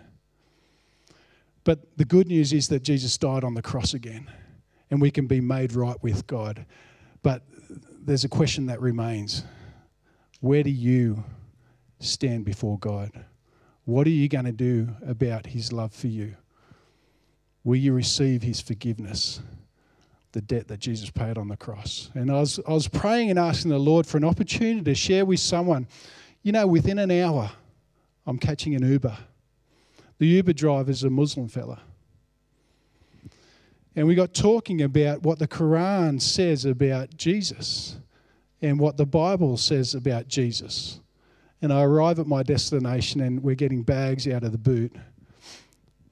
But 1.65 1.97
the 1.97 2.05
good 2.05 2.29
news 2.29 2.53
is 2.53 2.69
that 2.69 2.83
Jesus 2.83 3.19
died 3.19 3.43
on 3.43 3.55
the 3.55 3.63
cross 3.63 3.93
again 3.93 4.31
and 4.91 5.01
we 5.01 5.11
can 5.11 5.27
be 5.27 5.41
made 5.41 5.73
right 5.73 6.01
with 6.03 6.27
God. 6.27 6.65
But 7.23 7.43
there's 8.01 8.25
a 8.25 8.29
question 8.29 8.67
that 8.67 8.81
remains 8.81 9.43
Where 10.41 10.63
do 10.63 10.71
you 10.71 11.25
stand 11.99 12.45
before 12.45 12.79
God? 12.79 13.11
What 13.85 14.07
are 14.07 14.11
you 14.11 14.29
going 14.29 14.45
to 14.45 14.53
do 14.53 14.89
about 15.07 15.47
His 15.47 15.73
love 15.73 15.93
for 15.93 16.09
you? 16.09 16.37
Will 17.65 17.77
you 17.77 17.93
receive 17.93 18.43
His 18.43 18.61
forgiveness? 18.61 19.41
The 20.33 20.41
debt 20.43 20.69
that 20.69 20.81
Jesus 20.81 21.09
paid 21.09 21.39
on 21.39 21.49
the 21.49 21.57
cross. 21.57 22.11
And 22.15 22.31
I 22.31 22.41
was, 22.41 22.61
I 22.69 22.73
was 22.73 22.89
praying 22.89 23.31
and 23.31 23.39
asking 23.39 23.71
the 23.71 23.79
Lord 23.79 24.07
for 24.07 24.19
an 24.19 24.25
opportunity 24.25 24.83
to 24.83 24.95
share 24.95 25.25
with 25.25 25.41
someone. 25.41 25.89
You 26.43 26.53
know, 26.53 26.67
within 26.67 26.99
an 26.99 27.11
hour, 27.11 27.51
I'm 28.27 28.39
catching 28.39 28.75
an 28.75 28.83
Uber 28.83 29.17
the 30.19 30.27
Uber 30.27 30.53
driver 30.55 30.91
is 30.91 31.05
a 31.05 31.11
Muslim 31.11 31.49
fella. 31.49 31.81
And 33.95 34.07
we 34.07 34.15
got 34.15 34.35
talking 34.35 34.83
about 34.83 35.23
what 35.23 35.39
the 35.39 35.49
Quran 35.49 36.21
says 36.21 36.65
about 36.65 37.17
Jesus 37.17 37.97
and 38.63 38.79
what 38.79 38.97
the 38.97 39.07
Bible 39.07 39.57
says 39.57 39.95
about 39.95 40.29
Jesus. 40.29 41.01
And 41.63 41.73
I 41.73 41.83
arrive 41.83 42.19
at 42.19 42.27
my 42.27 42.43
destination 42.43 43.21
and 43.21 43.43
we're 43.43 43.55
getting 43.55 43.83
bags 43.83 44.27
out 44.29 44.43
of 44.43 44.53
the 44.53 44.59
boot. 44.59 44.95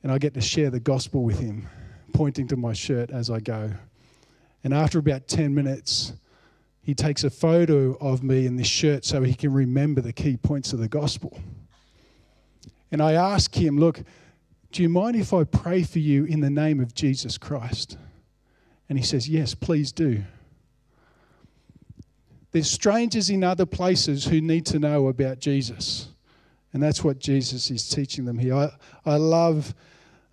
And 0.03 0.13
I 0.13 0.19
get 0.19 0.35
to 0.35 0.41
share 0.41 0.71
the 0.71 0.81
gospel 0.81 1.23
with 1.23 1.39
him, 1.39 1.67
pointing 2.13 2.49
to 2.49 2.57
my 2.57 2.73
shirt 2.73 3.11
as 3.11 3.31
I 3.31 3.41
go. 3.41 3.73
And 4.63 4.75
after 4.75 4.99
about 4.99 5.29
10 5.29 5.55
minutes, 5.55 6.13
he 6.83 6.95
takes 6.95 7.25
a 7.25 7.31
photo 7.31 7.97
of 8.01 8.23
me 8.23 8.47
in 8.47 8.57
this 8.57 8.67
shirt 8.67 9.05
so 9.05 9.23
he 9.23 9.35
can 9.35 9.53
remember 9.53 10.01
the 10.01 10.13
key 10.13 10.37
points 10.37 10.73
of 10.73 10.79
the 10.79 10.89
gospel. 10.89 11.39
And 12.93 13.03
I 13.03 13.13
ask 13.13 13.55
him, 13.55 13.79
Look, 13.79 14.03
do 14.71 14.83
you 14.83 14.89
mind 14.89 15.17
if 15.17 15.33
I 15.33 15.45
pray 15.45 15.83
for 15.83 15.99
you 15.99 16.25
in 16.25 16.41
the 16.41 16.51
name 16.51 16.81
of 16.81 16.95
Jesus 16.95 17.39
Christ? 17.39 17.97
And 18.89 18.99
he 18.99 19.05
says, 19.05 19.29
Yes, 19.29 19.55
please 19.55 19.93
do. 19.93 20.23
There's 22.55 22.71
strangers 22.71 23.31
in 23.31 23.43
other 23.43 23.67
places 23.67 24.25
who 24.25 24.41
need 24.41 24.65
to 24.67 24.79
know 24.79 25.09
about 25.09 25.41
Jesus. 25.41 26.07
And 26.73 26.81
that's 26.81 27.03
what 27.03 27.19
Jesus 27.19 27.69
is 27.69 27.89
teaching 27.89 28.25
them 28.25 28.39
here. 28.39 28.55
I, 28.55 28.71
I 29.05 29.17
love 29.17 29.75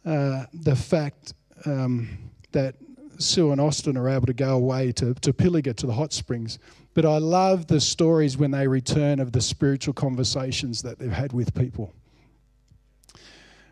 uh, 0.05 0.45
the 0.53 0.75
fact 0.75 1.33
um, 1.65 2.07
that 2.51 2.75
Sue 3.17 3.51
and 3.51 3.59
Austin 3.59 3.97
are 3.97 4.07
able 4.07 4.27
to 4.27 4.35
go 4.35 4.55
away 4.55 4.91
to, 4.91 5.15
to 5.15 5.33
Pilliga, 5.33 5.75
to 5.77 5.87
the 5.87 5.93
hot 5.93 6.13
springs. 6.13 6.59
But 6.93 7.07
I 7.07 7.17
love 7.17 7.65
the 7.65 7.81
stories 7.81 8.37
when 8.37 8.51
they 8.51 8.67
return 8.67 9.19
of 9.19 9.31
the 9.31 9.41
spiritual 9.41 9.95
conversations 9.95 10.83
that 10.83 10.99
they've 10.99 11.11
had 11.11 11.33
with 11.33 11.55
people. 11.55 11.91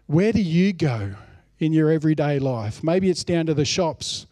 Where 0.07 0.31
do 0.31 0.41
you 0.41 0.73
go 0.73 1.13
in 1.59 1.71
your 1.71 1.91
everyday 1.91 2.39
life? 2.39 2.83
Maybe 2.83 3.11
it's 3.11 3.23
down 3.23 3.45
to 3.45 3.53
the 3.53 3.63
shops. 3.63 4.25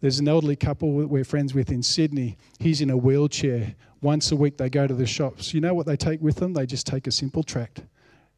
There's 0.00 0.18
an 0.18 0.28
elderly 0.28 0.56
couple 0.56 0.92
we're 0.92 1.24
friends 1.24 1.54
with 1.54 1.70
in 1.70 1.82
Sydney. 1.82 2.36
He's 2.58 2.80
in 2.80 2.90
a 2.90 2.96
wheelchair. 2.96 3.74
Once 4.02 4.30
a 4.30 4.36
week 4.36 4.58
they 4.58 4.68
go 4.68 4.86
to 4.86 4.94
the 4.94 5.06
shops. 5.06 5.54
You 5.54 5.60
know 5.60 5.74
what 5.74 5.86
they 5.86 5.96
take 5.96 6.20
with 6.20 6.36
them? 6.36 6.52
They 6.52 6.66
just 6.66 6.86
take 6.86 7.06
a 7.06 7.10
simple 7.10 7.42
tract 7.42 7.82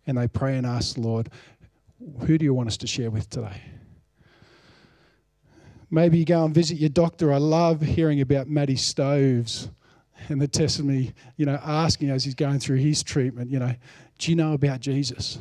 and 0.07 0.16
they 0.16 0.29
pray 0.29 0.57
and 0.57 0.66
ask 0.66 0.94
the 0.94 1.01
Lord, 1.01 1.31
Who 2.21 2.38
do 2.38 2.44
you 2.44 2.55
want 2.55 2.68
us 2.68 2.77
to 2.79 2.87
share 2.87 3.11
with 3.11 3.29
today? 3.29 3.61
Maybe 5.90 6.18
you 6.18 6.25
go 6.25 6.44
and 6.44 6.55
visit 6.55 6.79
your 6.79 6.90
doctor. 6.90 7.33
I 7.33 7.38
love 7.38 7.81
hearing 7.81 8.21
about 8.21 8.47
Matty 8.47 8.77
Stoves 8.77 9.71
and 10.29 10.40
the 10.40 10.49
testimony, 10.49 11.14
you 11.37 11.47
know, 11.47 11.59
asking 11.62 12.11
as 12.11 12.25
he's 12.25 12.35
going 12.35 12.59
through 12.59 12.77
his 12.77 13.03
treatment, 13.03 13.51
you 13.51 13.59
know, 13.59 13.75
do 14.18 14.31
you 14.31 14.37
know 14.37 14.53
about 14.53 14.81
Jesus? 14.81 15.38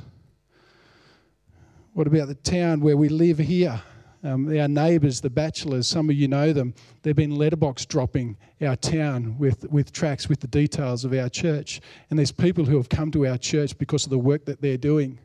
What 1.94 2.08
about 2.08 2.28
the 2.28 2.36
town 2.36 2.80
where 2.80 2.96
we 2.96 3.10
live 3.10 3.40
here? 3.40 3.82
Um, 4.24 4.48
our 4.58 4.68
neighbours, 4.68 5.22
the 5.22 5.30
bachelors, 5.30 5.88
some 5.88 6.10
of 6.10 6.16
you 6.16 6.28
know 6.28 6.52
them. 6.52 6.74
They've 7.04 7.16
been 7.16 7.36
letterbox 7.36 7.86
dropping 7.86 8.36
our 8.62 8.76
town 8.76 9.38
with, 9.38 9.70
with 9.72 9.92
tracks 9.92 10.28
with 10.28 10.40
the 10.40 10.48
details 10.48 11.06
of 11.06 11.14
our 11.14 11.30
church. 11.30 11.82
And 12.10 12.18
there's 12.18 12.32
people 12.32 12.66
who 12.66 12.78
have 12.78 12.90
come 12.90 13.12
to 13.12 13.28
our 13.28 13.38
church 13.38 13.78
because 13.78 14.06
of 14.06 14.10
the 14.10 14.18
work 14.18 14.46
that 14.46 14.62
they're 14.62 14.78
doing. 14.78 15.20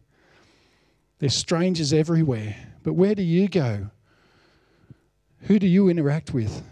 There's 1.19 1.35
strangers 1.35 1.93
everywhere. 1.93 2.55
But 2.83 2.95
where 2.95 3.15
do 3.15 3.23
you 3.23 3.49
go? 3.49 3.89
Who 5.43 5.59
do 5.59 5.67
you 5.67 5.89
interact 5.89 6.35
with? 6.35 6.63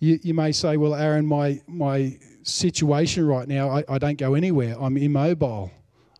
You, 0.00 0.18
you 0.22 0.32
may 0.32 0.52
say, 0.52 0.76
well, 0.76 0.94
Aaron, 0.94 1.26
my, 1.26 1.60
my 1.66 2.18
situation 2.42 3.26
right 3.26 3.46
now, 3.46 3.68
I, 3.68 3.84
I 3.88 3.98
don't 3.98 4.18
go 4.18 4.34
anywhere. 4.34 4.76
I'm 4.80 4.96
immobile. 4.96 5.70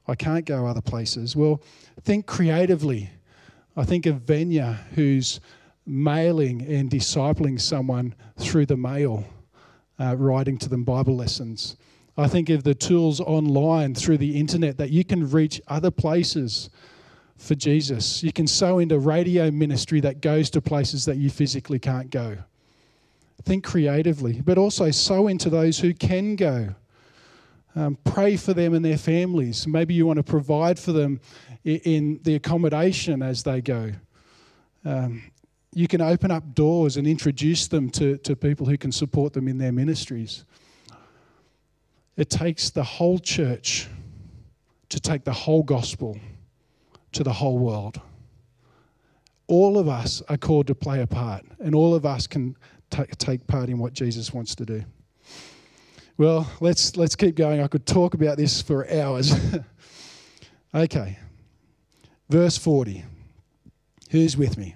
I 0.07 0.14
can't 0.14 0.44
go 0.44 0.66
other 0.66 0.81
places. 0.81 1.37
Well, 1.37 1.62
think 2.03 2.27
creatively. 2.27 3.11
I 3.79 3.85
think 3.85 4.07
of 4.07 4.27
Venya, 4.27 4.75
who's 4.95 5.38
mailing 5.87 6.62
and 6.62 6.91
discipling 6.91 7.61
someone 7.61 8.12
through 8.37 8.67
the 8.67 8.77
mail, 8.77 9.25
uh, 10.01 10.17
writing 10.17 10.59
to 10.59 10.69
them 10.69 10.83
Bible 10.83 11.14
lessons. 11.14 11.77
I 12.17 12.27
think 12.27 12.49
of 12.51 12.64
the 12.64 12.75
tools 12.75 13.21
online 13.21 13.95
through 13.95 14.19
the 14.19 14.37
internet 14.37 14.79
that 14.79 14.91
you 14.91 15.05
can 15.05 15.31
reach 15.31 15.61
other 15.69 15.93
places 15.93 16.71
for 17.37 17.55
Jesus. 17.55 18.21
You 18.21 18.33
can 18.33 18.49
sow 18.49 18.81
into 18.81 18.99
radio 18.99 19.49
ministry 19.49 20.01
that 20.01 20.23
goes 20.23 20.51
to 20.51 20.61
places 20.61 21.05
that 21.05 21.19
you 21.19 21.31
physically 21.31 21.79
can't 21.79 22.11
go. 22.11 22.37
Think 23.45 23.62
creatively, 23.62 24.41
but 24.41 24.59
also 24.59 24.91
sow 24.91 25.29
into 25.29 25.51
those 25.51 25.79
who 25.79 25.95
can 25.95 26.35
go. 26.35 26.75
Um, 27.77 27.97
pray 28.03 28.37
for 28.37 28.55
them 28.55 28.75
and 28.75 28.85
their 28.85 28.99
families. 28.99 29.69
Maybe 29.69 29.95
you 29.95 30.05
want 30.05 30.17
to 30.17 30.25
provide 30.25 30.81
for 30.81 30.91
them 30.91 31.21
in, 31.64 32.21
the 32.23 32.35
accommodation 32.35 33.23
as 33.23 33.42
they 33.42 33.61
go. 33.61 33.92
Um, 34.85 35.23
you 35.75 35.87
can 35.87 36.01
open 36.01 36.31
up 36.31 36.55
doors 36.55 36.97
and 36.97 37.07
introduce 37.07 37.68
them 37.68 37.90
to, 37.90 38.16
to 38.18 38.35
people 38.35 38.66
who 38.66 38.79
can 38.79 38.90
support 38.90 39.33
them 39.33 39.49
in 39.49 39.59
their 39.59 39.73
ministries. 39.73 40.44
It 42.16 42.31
takes 42.31 42.71
the 42.71 42.83
whole 42.83 43.18
church 43.18 43.88
to 44.88 44.99
take 44.99 45.25
the 45.25 45.33
whole 45.33 45.62
gospel 45.62 46.18
to 47.12 47.23
the 47.23 47.33
whole 47.33 47.59
world. 47.59 48.01
All 49.47 49.79
of 49.79 49.88
us 49.88 50.23
are 50.29 50.37
called 50.37 50.66
to 50.66 50.75
play 50.75 51.01
a 51.01 51.07
part, 51.07 51.44
and 51.61 51.75
all 51.75 51.94
of 51.94 52.05
us 52.05 52.27
can 52.27 52.57
t- 52.90 53.05
take 53.18 53.47
part 53.47 53.68
in 53.68 53.79
what 53.79 53.92
Jesus 53.92 54.33
wants 54.33 54.55
to 54.57 54.66
do. 54.66 54.85
Well, 56.16 56.51
let's, 56.61 56.97
let's 56.97 57.14
keep 57.14 57.37
going. 57.37 57.61
I 57.61 57.68
could 57.68 57.87
talk 57.87 58.14
about 58.14 58.37
this 58.37 58.61
for 58.61 58.90
hours. 58.90 59.33
okay. 60.75 61.18
Verse 62.29 62.59
40. 62.59 63.05
Who's 64.11 64.37
with 64.37 64.57
me? 64.59 64.75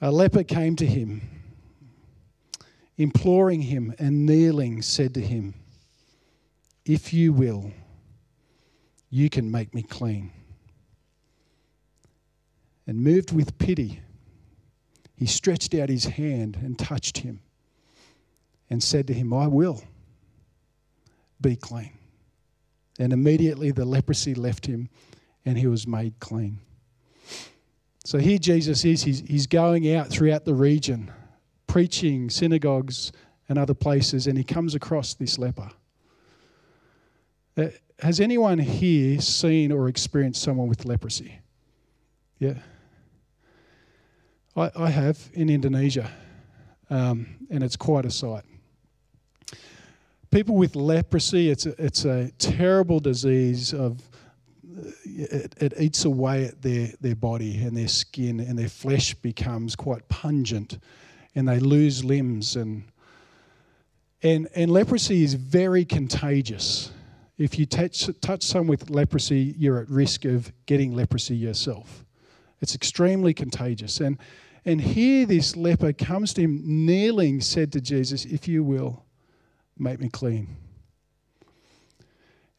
A 0.00 0.10
leper 0.10 0.44
came 0.44 0.76
to 0.76 0.86
him, 0.86 1.22
imploring 2.96 3.62
him, 3.62 3.94
and 3.98 4.26
kneeling 4.26 4.82
said 4.82 5.14
to 5.14 5.20
him, 5.20 5.54
If 6.84 7.12
you 7.12 7.32
will, 7.32 7.72
you 9.10 9.30
can 9.30 9.50
make 9.50 9.74
me 9.74 9.82
clean. 9.82 10.32
And 12.86 13.02
moved 13.02 13.32
with 13.32 13.58
pity, 13.58 14.00
he 15.16 15.26
stretched 15.26 15.74
out 15.74 15.88
his 15.88 16.04
hand 16.04 16.56
and 16.62 16.78
touched 16.78 17.18
him 17.18 17.40
and 18.68 18.82
said 18.82 19.06
to 19.06 19.14
him, 19.14 19.32
I 19.32 19.46
will 19.46 19.82
be 21.40 21.56
clean. 21.56 21.92
And 22.98 23.12
immediately 23.12 23.70
the 23.70 23.84
leprosy 23.84 24.34
left 24.34 24.66
him 24.66 24.88
and 25.46 25.56
he 25.56 25.66
was 25.68 25.86
made 25.86 26.18
clean. 26.18 26.58
So 28.04 28.18
here 28.18 28.38
Jesus 28.38 28.84
is, 28.84 29.02
he's, 29.02 29.20
he's 29.20 29.46
going 29.46 29.94
out 29.94 30.08
throughout 30.08 30.44
the 30.44 30.54
region, 30.54 31.10
preaching 31.66 32.28
synagogues 32.28 33.12
and 33.48 33.58
other 33.58 33.74
places, 33.74 34.26
and 34.26 34.36
he 34.36 34.44
comes 34.44 34.74
across 34.74 35.14
this 35.14 35.38
leper. 35.38 35.70
Uh, 37.56 37.68
has 38.00 38.20
anyone 38.20 38.58
here 38.58 39.20
seen 39.20 39.72
or 39.72 39.88
experienced 39.88 40.42
someone 40.42 40.68
with 40.68 40.84
leprosy? 40.84 41.38
Yeah. 42.38 42.58
I, 44.56 44.70
I 44.76 44.90
have 44.90 45.30
in 45.32 45.48
Indonesia, 45.48 46.10
um, 46.90 47.26
and 47.50 47.62
it's 47.64 47.76
quite 47.76 48.04
a 48.04 48.10
sight. 48.10 48.44
People 50.30 50.56
with 50.56 50.76
leprosy, 50.76 51.50
it's 51.50 51.66
a, 51.66 51.74
it's 51.82 52.04
a 52.04 52.30
terrible 52.38 53.00
disease 53.00 53.72
of 53.72 54.00
it, 55.04 55.54
it, 55.58 55.74
eats 55.78 56.04
away 56.04 56.46
at 56.46 56.62
their, 56.62 56.88
their 57.00 57.14
body 57.14 57.62
and 57.62 57.76
their 57.76 57.88
skin, 57.88 58.40
and 58.40 58.58
their 58.58 58.68
flesh 58.68 59.14
becomes 59.14 59.74
quite 59.76 60.06
pungent, 60.08 60.78
and 61.34 61.48
they 61.48 61.58
lose 61.58 62.04
limbs. 62.04 62.56
And, 62.56 62.84
and, 64.22 64.48
and 64.54 64.70
leprosy 64.70 65.22
is 65.22 65.34
very 65.34 65.84
contagious. 65.84 66.92
If 67.38 67.58
you 67.58 67.66
touch, 67.66 68.08
touch 68.20 68.42
someone 68.42 68.68
with 68.68 68.90
leprosy, 68.90 69.54
you're 69.58 69.78
at 69.78 69.90
risk 69.90 70.24
of 70.24 70.52
getting 70.66 70.94
leprosy 70.94 71.36
yourself. 71.36 72.04
It's 72.60 72.74
extremely 72.74 73.34
contagious. 73.34 74.00
And, 74.00 74.18
and 74.64 74.80
here 74.80 75.26
this 75.26 75.56
leper 75.56 75.92
comes 75.92 76.32
to 76.34 76.42
him, 76.42 76.60
kneeling, 76.64 77.40
said 77.40 77.72
to 77.72 77.80
Jesus, 77.80 78.24
If 78.24 78.48
you 78.48 78.64
will, 78.64 79.04
make 79.78 80.00
me 80.00 80.08
clean. 80.08 80.56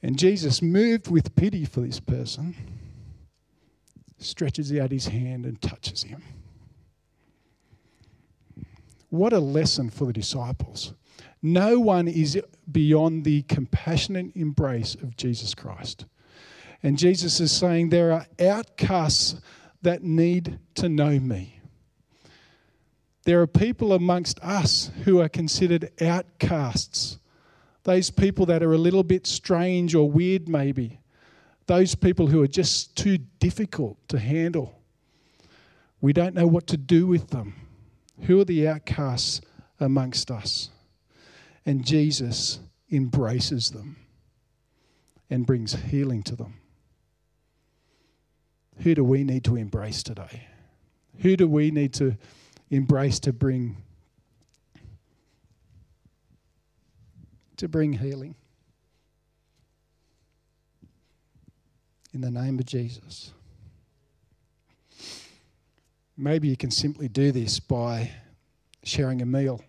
And 0.01 0.17
Jesus, 0.17 0.62
moved 0.62 1.10
with 1.10 1.36
pity 1.36 1.65
for 1.65 1.81
this 1.81 1.99
person, 1.99 2.55
stretches 4.19 4.75
out 4.77 4.91
his 4.91 5.07
hand 5.07 5.45
and 5.45 5.62
touches 5.62 6.03
him. 6.03 6.23
What 9.10 9.33
a 9.33 9.39
lesson 9.39 9.89
for 9.89 10.05
the 10.05 10.13
disciples. 10.13 10.93
No 11.41 11.79
one 11.79 12.07
is 12.07 12.39
beyond 12.69 13.23
the 13.23 13.43
compassionate 13.43 14.36
embrace 14.36 14.95
of 14.95 15.15
Jesus 15.15 15.55
Christ. 15.55 16.05
And 16.83 16.97
Jesus 16.97 17.39
is 17.39 17.51
saying 17.51 17.89
there 17.89 18.12
are 18.12 18.27
outcasts 18.39 19.39
that 19.81 20.03
need 20.03 20.60
to 20.75 20.89
know 20.89 21.19
me. 21.19 21.60
There 23.23 23.41
are 23.41 23.47
people 23.47 23.93
amongst 23.93 24.39
us 24.41 24.91
who 25.03 25.19
are 25.19 25.29
considered 25.29 25.91
outcasts. 26.01 27.19
Those 27.88 28.10
people 28.10 28.45
that 28.47 28.63
are 28.63 28.73
a 28.73 28.78
little 28.78 29.02
bit 29.02 29.26
strange 29.26 29.95
or 29.95 30.12
weird, 30.12 30.50
maybe. 30.50 31.00
Those 31.67 31.95
people 31.95 32.28
who 32.28 32.43
are 32.43 32.47
just 32.47 32.97
too 32.97 33.17
difficult 33.39 33.97
to 34.10 34.19
handle. 34.19 34.82
We 36.02 36.12
don't 36.12 36.36
know 36.36 36.47
what 36.47 36.67
to 36.67 36.76
do 36.76 37.08
with 37.08 37.30
them. 37.30 37.54
Who 38.23 38.41
are 38.41 38.43
the 38.43 38.67
outcasts 38.67 39.39
amongst 39.80 40.30
us? 40.30 40.69
And 41.65 41.86
Jesus 41.86 42.60
embraces 42.91 43.69
them 43.69 43.95
and 45.30 45.45
brings 45.45 45.73
healing 45.73 46.23
to 46.23 46.36
them. 46.36 46.56
Who 48.80 48.95
do 48.95 49.04
we 49.06 49.23
need 49.23 49.45
to 49.45 49.56
embrace 49.56 50.04
today? 50.04 50.45
Who 51.19 51.38
do 51.38 51.47
we 51.47 51.71
need 51.71 51.93
to 51.93 52.17
embrace 52.69 53.17
to 53.21 53.32
bring 53.32 53.78
to 57.58 57.67
bring 57.67 57.93
healing? 57.93 58.36
In 62.13 62.22
the 62.22 62.32
name 62.32 62.58
of 62.58 62.65
Jesus. 62.65 63.34
Maybe 66.15 66.48
you 66.48 66.58
can 66.58 66.72
simply 66.72 67.08
do 67.08 67.32
this 67.32 67.60
by 67.60 68.12
sharing 68.84 69.22
a 69.22 69.26
meal 69.26 69.62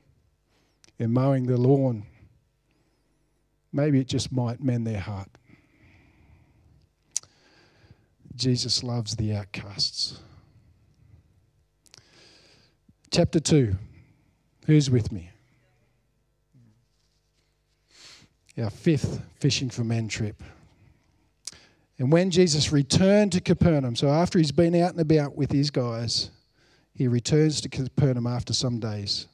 and 0.98 1.12
mowing 1.12 1.46
the 1.46 1.56
lawn, 1.56 2.04
maybe 3.72 4.00
it 4.00 4.08
just 4.08 4.32
might 4.32 4.62
mend 4.62 4.86
their 4.86 5.00
heart. 5.00 5.28
Jesus 8.34 8.82
loves 8.82 9.16
the 9.16 9.34
outcasts. 9.34 10.20
Chapter 13.10 13.40
2. 13.40 13.76
Who's 14.66 14.90
with 14.90 15.10
me? 15.10 15.30
Our 18.60 18.70
fifth 18.70 19.22
fishing 19.38 19.70
for 19.70 19.84
men 19.84 20.08
trip. 20.08 20.42
And 21.98 22.12
when 22.12 22.30
Jesus 22.30 22.72
returned 22.72 23.32
to 23.32 23.40
Capernaum, 23.40 23.96
so 23.96 24.08
after 24.08 24.38
he's 24.38 24.52
been 24.52 24.74
out 24.74 24.92
and 24.92 25.00
about 25.00 25.36
with 25.36 25.52
his 25.52 25.70
guys, 25.70 26.30
he 26.94 27.08
returns 27.08 27.60
to 27.60 27.68
Capernaum 27.68 28.26
after 28.26 28.52
some 28.52 28.78
days 28.80 29.26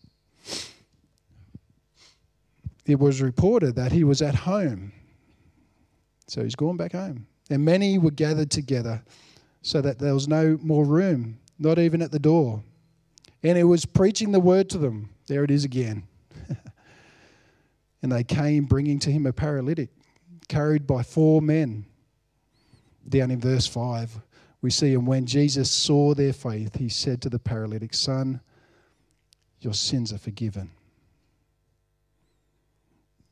it 2.86 2.98
was 2.98 3.22
reported 3.22 3.76
that 3.76 3.92
he 3.92 4.04
was 4.04 4.20
at 4.22 4.34
home. 4.34 4.92
So 6.26 6.42
he's 6.42 6.54
gone 6.54 6.76
back 6.76 6.92
home. 6.92 7.26
And 7.50 7.64
many 7.64 7.98
were 7.98 8.10
gathered 8.10 8.50
together 8.50 9.02
so 9.62 9.80
that 9.80 9.98
there 9.98 10.14
was 10.14 10.28
no 10.28 10.58
more 10.62 10.84
room, 10.84 11.38
not 11.58 11.78
even 11.78 12.02
at 12.02 12.10
the 12.10 12.18
door. 12.18 12.62
And 13.42 13.56
he 13.56 13.64
was 13.64 13.84
preaching 13.84 14.32
the 14.32 14.40
word 14.40 14.70
to 14.70 14.78
them. 14.78 15.10
There 15.26 15.44
it 15.44 15.50
is 15.50 15.64
again. 15.64 16.04
and 18.04 18.12
they 18.12 18.22
came 18.22 18.66
bringing 18.66 18.98
to 18.98 19.10
him 19.10 19.24
a 19.24 19.32
paralytic, 19.32 19.88
carried 20.46 20.86
by 20.86 21.02
four 21.02 21.40
men. 21.40 21.86
Down 23.08 23.30
in 23.30 23.40
verse 23.40 23.66
5, 23.66 24.20
we 24.60 24.68
see, 24.68 24.92
and 24.92 25.06
when 25.06 25.24
Jesus 25.24 25.70
saw 25.70 26.12
their 26.12 26.34
faith, 26.34 26.76
he 26.76 26.90
said 26.90 27.22
to 27.22 27.30
the 27.30 27.38
paralytic, 27.38 27.94
Son, 27.94 28.42
your 29.60 29.72
sins 29.72 30.12
are 30.12 30.18
forgiven. 30.18 30.70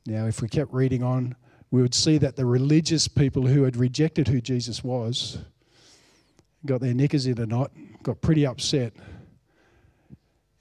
Now, 0.07 0.27
if 0.27 0.41
we 0.41 0.49
kept 0.49 0.73
reading 0.73 1.03
on, 1.03 1.37
we 1.71 1.83
would 1.83 1.95
see 1.95 2.17
that 2.17 2.37
the 2.37 2.47
religious 2.47 3.09
people 3.09 3.47
who 3.47 3.65
had 3.65 3.77
rejected 3.77 4.27
who 4.27 4.41
Jesus 4.41 4.83
was 4.83 5.37
got 6.65 6.81
their 6.81 6.95
knickers 6.95 7.27
in 7.27 7.39
a 7.39 7.45
knot, 7.45 7.73
got 8.03 8.23
pretty 8.23 8.47
upset, 8.47 8.95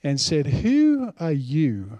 and 0.02 0.20
said, 0.20 0.46
Who 0.46 1.14
are 1.18 1.32
you 1.32 1.98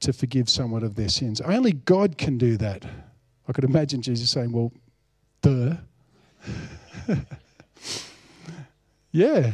to 0.00 0.12
forgive 0.12 0.48
someone 0.48 0.82
of 0.82 0.94
their 0.94 1.08
sins. 1.08 1.40
Only 1.40 1.72
God 1.72 2.18
can 2.18 2.38
do 2.38 2.56
that. 2.56 2.84
I 3.48 3.52
could 3.52 3.64
imagine 3.64 4.02
Jesus 4.02 4.30
saying, 4.30 4.52
Well, 4.52 4.72
duh. 5.42 5.76
yeah. 9.12 9.52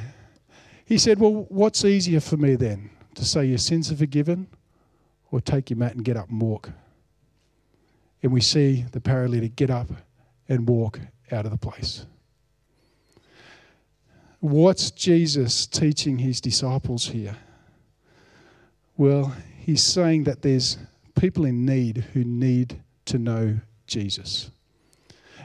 He 0.84 0.98
said, 0.98 1.18
Well, 1.18 1.46
what's 1.48 1.84
easier 1.84 2.20
for 2.20 2.36
me 2.36 2.54
then? 2.56 2.90
To 3.16 3.24
say 3.24 3.46
your 3.46 3.58
sins 3.58 3.90
are 3.90 3.96
forgiven 3.96 4.46
or 5.30 5.40
take 5.40 5.70
your 5.70 5.78
mat 5.78 5.94
and 5.94 6.04
get 6.04 6.16
up 6.16 6.28
and 6.28 6.40
walk? 6.40 6.70
And 8.22 8.32
we 8.32 8.40
see 8.40 8.84
the 8.92 9.00
paralytic 9.00 9.56
get 9.56 9.70
up 9.70 9.88
and 10.48 10.68
walk 10.68 11.00
out 11.32 11.44
of 11.44 11.50
the 11.50 11.58
place. 11.58 12.06
What's 14.40 14.90
Jesus 14.90 15.66
teaching 15.66 16.18
his 16.18 16.40
disciples 16.40 17.08
here? 17.08 17.36
Well, 18.96 19.34
he's 19.66 19.82
saying 19.82 20.22
that 20.22 20.42
there's 20.42 20.78
people 21.16 21.44
in 21.44 21.66
need 21.66 21.96
who 22.12 22.22
need 22.22 22.80
to 23.04 23.18
know 23.18 23.58
Jesus. 23.88 24.52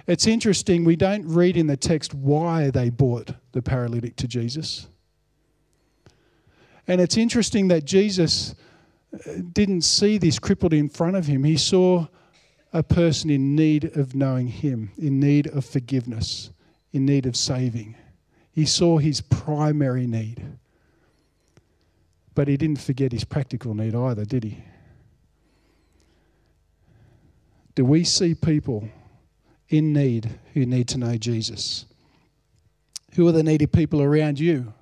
It's 0.06 0.28
interesting, 0.28 0.84
we 0.84 0.96
don't 0.96 1.28
read 1.28 1.58
in 1.58 1.66
the 1.66 1.76
text 1.76 2.14
why 2.14 2.70
they 2.70 2.92
brought 2.92 3.32
the 3.52 3.64
paralytic 3.64 4.16
to 4.18 4.28
Jesus. 4.28 4.88
And 6.88 7.02
it's 7.02 7.18
interesting 7.18 7.68
that 7.70 7.86
Jesus 7.86 8.54
uh, 9.12 9.32
didn't 9.54 9.82
see 9.82 10.20
this 10.20 10.38
crippled 10.38 10.74
in 10.74 10.88
front 10.88 11.16
of 11.16 11.26
him. 11.26 11.44
He 11.44 11.58
saw 11.58 12.06
a 12.74 12.84
person 12.84 13.32
in 13.32 13.56
need 13.56 13.98
of 13.98 14.14
knowing 14.14 14.50
him, 14.50 14.92
in 15.00 15.20
need 15.20 15.48
of 15.48 15.66
forgiveness, 15.66 16.52
in 16.94 17.08
need 17.08 17.26
of 17.26 17.36
saving. 17.36 17.96
He 18.52 18.68
saw 18.68 19.00
his 19.00 19.20
primary 19.20 20.06
need. 20.06 20.46
But 22.34 22.48
he 22.48 22.58
didn't 22.58 22.80
forget 22.80 23.12
his 23.12 23.24
practical 23.24 23.74
need 23.74 23.96
either, 23.96 24.26
did 24.26 24.44
he? 24.44 24.64
Do 27.76 27.86
we 27.86 28.04
see 28.04 28.36
people 28.36 28.90
in 29.70 29.94
need 29.94 30.30
who 30.54 30.66
need 30.66 30.88
to 30.90 30.98
know 30.98 31.18
Jesus? 31.18 31.86
Who 33.16 33.28
are 33.28 33.32
the 33.32 33.44
needy 33.44 33.66
people 33.66 34.02
around 34.02 34.40
you? 34.40 34.74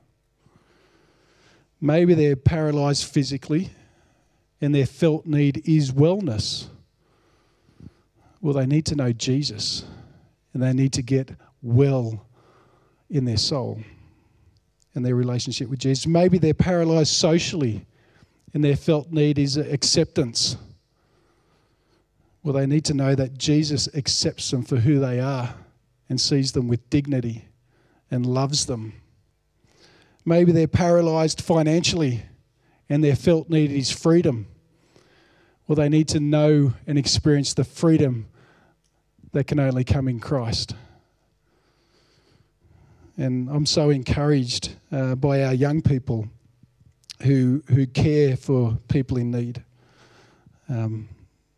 Maybe 1.82 2.14
they're 2.14 2.36
paralyzed 2.36 3.06
physically 3.06 3.70
and 4.62 4.76
their 4.76 4.86
felt 4.86 5.26
need 5.26 5.68
is 5.68 5.92
wellness. 5.92 6.68
Well, 8.42 8.54
they 8.54 8.66
need 8.66 8.86
to 8.88 8.96
know 8.96 9.12
Jesus 9.12 9.86
and 10.54 10.62
they 10.62 10.74
need 10.74 10.94
to 10.94 11.02
get 11.02 11.32
well 11.62 12.26
in 13.10 13.26
their 13.26 13.38
soul 13.38 13.82
and 14.96 15.06
their 15.06 15.16
relationship 15.16 15.70
with 15.70 15.80
Jesus. 15.80 16.08
Maybe 16.08 16.38
they're 16.38 16.54
paralyzed 16.54 17.14
socially 17.14 17.86
and 18.54 18.64
their 18.64 18.76
felt 18.76 19.12
need 19.12 19.38
is 19.38 19.58
acceptance. 19.58 20.58
Well, 22.44 22.54
they 22.54 22.66
need 22.66 22.86
to 22.86 22.94
know 22.94 23.16
that 23.16 23.38
Jesus 23.38 23.88
accepts 23.94 24.50
them 24.50 24.64
for 24.64 24.78
who 24.78 25.00
they 25.00 25.20
are 25.20 25.54
and 26.10 26.20
sees 26.20 26.52
them 26.52 26.68
with 26.68 26.90
dignity 26.90 27.46
and 28.10 28.26
loves 28.26 28.66
them. 28.66 28.94
Maybe 30.26 30.52
they're 30.52 30.68
paralyzed 30.68 31.42
financially 31.42 32.24
and 32.90 33.04
their 33.04 33.16
felt 33.16 33.50
need 33.50 33.72
is 33.72 33.92
freedom. 33.92 34.48
Well, 35.68 35.76
they 35.76 35.90
need 35.90 36.08
to 36.10 36.20
know 36.20 36.74
and 36.88 36.98
experience 36.98 37.54
the 37.54 37.64
freedom 37.64 38.28
that 39.34 39.46
can 39.46 39.60
only 39.60 39.84
come 39.84 40.08
in 40.08 40.20
Christ. 40.20 40.74
And 43.20 43.50
I'm 43.50 43.66
so 43.66 43.90
encouraged 43.90 44.78
uh, 44.94 45.14
by 45.16 45.44
our 45.44 45.54
young 45.54 45.82
people 45.82 46.30
who, 47.22 47.62
who 47.68 47.86
care 47.86 48.38
for 48.38 48.78
people 48.88 49.18
in 49.18 49.30
need. 49.30 49.62
Um, 50.70 51.10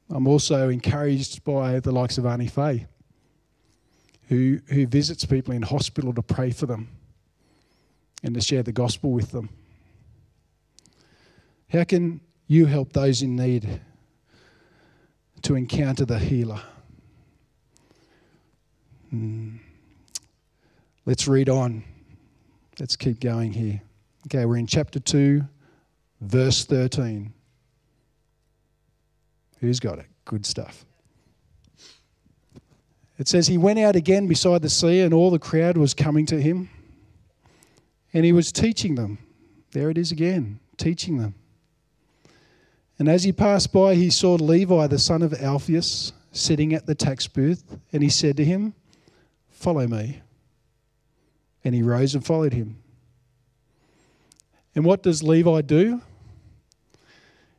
I'm 0.09 0.25
also 0.25 0.69
encouraged 0.69 1.43
by 1.43 1.79
the 1.79 1.91
likes 1.91 2.17
of 2.17 2.23
Arnie 2.23 2.49
Fay, 2.49 2.87
who, 4.27 4.59
who 4.69 4.87
visits 4.87 5.23
people 5.23 5.53
in 5.53 5.61
hospital 5.61 6.11
to 6.15 6.23
pray 6.23 6.49
for 6.49 6.65
them 6.65 6.89
and 8.23 8.33
to 8.33 8.41
share 8.41 8.63
the 8.63 8.71
gospel 8.71 9.11
with 9.11 9.31
them. 9.31 9.49
How 11.69 11.83
can 11.83 12.21
you 12.47 12.65
help 12.65 12.91
those 12.91 13.21
in 13.21 13.35
need 13.35 13.81
to 15.43 15.53
encounter 15.53 16.05
the 16.05 16.17
healer? 16.17 16.61
Hmm. 19.11 19.57
Let's 21.05 21.27
read 21.27 21.49
on. 21.49 21.83
Let's 22.79 22.95
keep 22.95 23.19
going 23.19 23.53
here. 23.53 23.81
Okay, 24.27 24.45
we're 24.45 24.57
in 24.57 24.67
chapter 24.67 24.99
2, 24.99 25.41
verse 26.21 26.63
13. 26.65 27.33
Who's 29.59 29.79
got 29.79 29.99
it? 29.99 30.05
Good 30.25 30.45
stuff. 30.45 30.85
It 33.17 33.27
says, 33.27 33.47
He 33.47 33.57
went 33.57 33.79
out 33.79 33.95
again 33.95 34.27
beside 34.27 34.61
the 34.61 34.69
sea, 34.69 35.01
and 35.01 35.13
all 35.13 35.31
the 35.31 35.39
crowd 35.39 35.77
was 35.77 35.93
coming 35.93 36.25
to 36.27 36.39
him. 36.39 36.69
And 38.13 38.25
he 38.25 38.33
was 38.33 38.51
teaching 38.51 38.95
them. 38.95 39.17
There 39.71 39.89
it 39.89 39.97
is 39.97 40.11
again, 40.11 40.59
teaching 40.77 41.17
them. 41.17 41.33
And 42.99 43.09
as 43.09 43.23
he 43.23 43.31
passed 43.31 43.73
by, 43.73 43.95
he 43.95 44.11
saw 44.11 44.35
Levi, 44.35 44.85
the 44.87 44.99
son 44.99 45.23
of 45.23 45.33
Alphaeus, 45.33 46.13
sitting 46.31 46.73
at 46.73 46.85
the 46.85 46.93
tax 46.93 47.27
booth, 47.27 47.63
and 47.91 48.03
he 48.03 48.09
said 48.09 48.37
to 48.37 48.45
him, 48.45 48.75
Follow 49.49 49.87
me. 49.87 50.21
And 51.63 51.75
he 51.75 51.83
rose 51.83 52.15
and 52.15 52.25
followed 52.25 52.53
him. 52.53 52.77
And 54.75 54.85
what 54.85 55.03
does 55.03 55.21
Levi 55.21 55.61
do? 55.61 56.01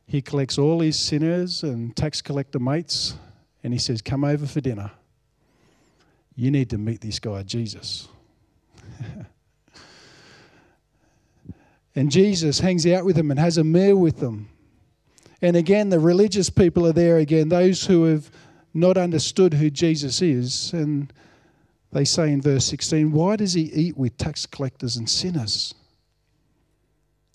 He 0.05 0.21
collects 0.21 0.57
all 0.57 0.81
his 0.81 0.97
sinners 0.99 1.63
and 1.63 1.95
tax 1.95 2.21
collector 2.21 2.59
mates 2.59 3.15
and 3.63 3.73
he 3.73 3.79
says, 3.79 4.01
Come 4.01 4.23
over 4.23 4.45
for 4.45 4.61
dinner. 4.61 4.91
You 6.35 6.51
need 6.51 6.69
to 6.71 6.77
meet 6.77 7.01
this 7.01 7.19
guy, 7.19 7.43
Jesus. 7.43 8.07
and 11.95 12.11
Jesus 12.11 12.59
hangs 12.59 12.85
out 12.87 13.05
with 13.05 13.15
them 13.15 13.31
and 13.31 13.39
has 13.39 13.57
a 13.57 13.63
meal 13.63 13.95
with 13.95 14.19
them. 14.19 14.49
And 15.41 15.55
again, 15.55 15.89
the 15.89 15.99
religious 15.99 16.49
people 16.49 16.87
are 16.87 16.93
there 16.93 17.17
again, 17.17 17.49
those 17.49 17.85
who 17.85 18.05
have 18.05 18.31
not 18.73 18.97
understood 18.97 19.53
who 19.53 19.69
Jesus 19.69 20.21
is. 20.21 20.73
And 20.73 21.13
they 21.93 22.05
say 22.05 22.31
in 22.31 22.41
verse 22.41 22.65
16, 22.65 23.11
Why 23.11 23.35
does 23.35 23.53
he 23.53 23.63
eat 23.63 23.97
with 23.97 24.17
tax 24.17 24.45
collectors 24.45 24.97
and 24.97 25.09
sinners? 25.09 25.75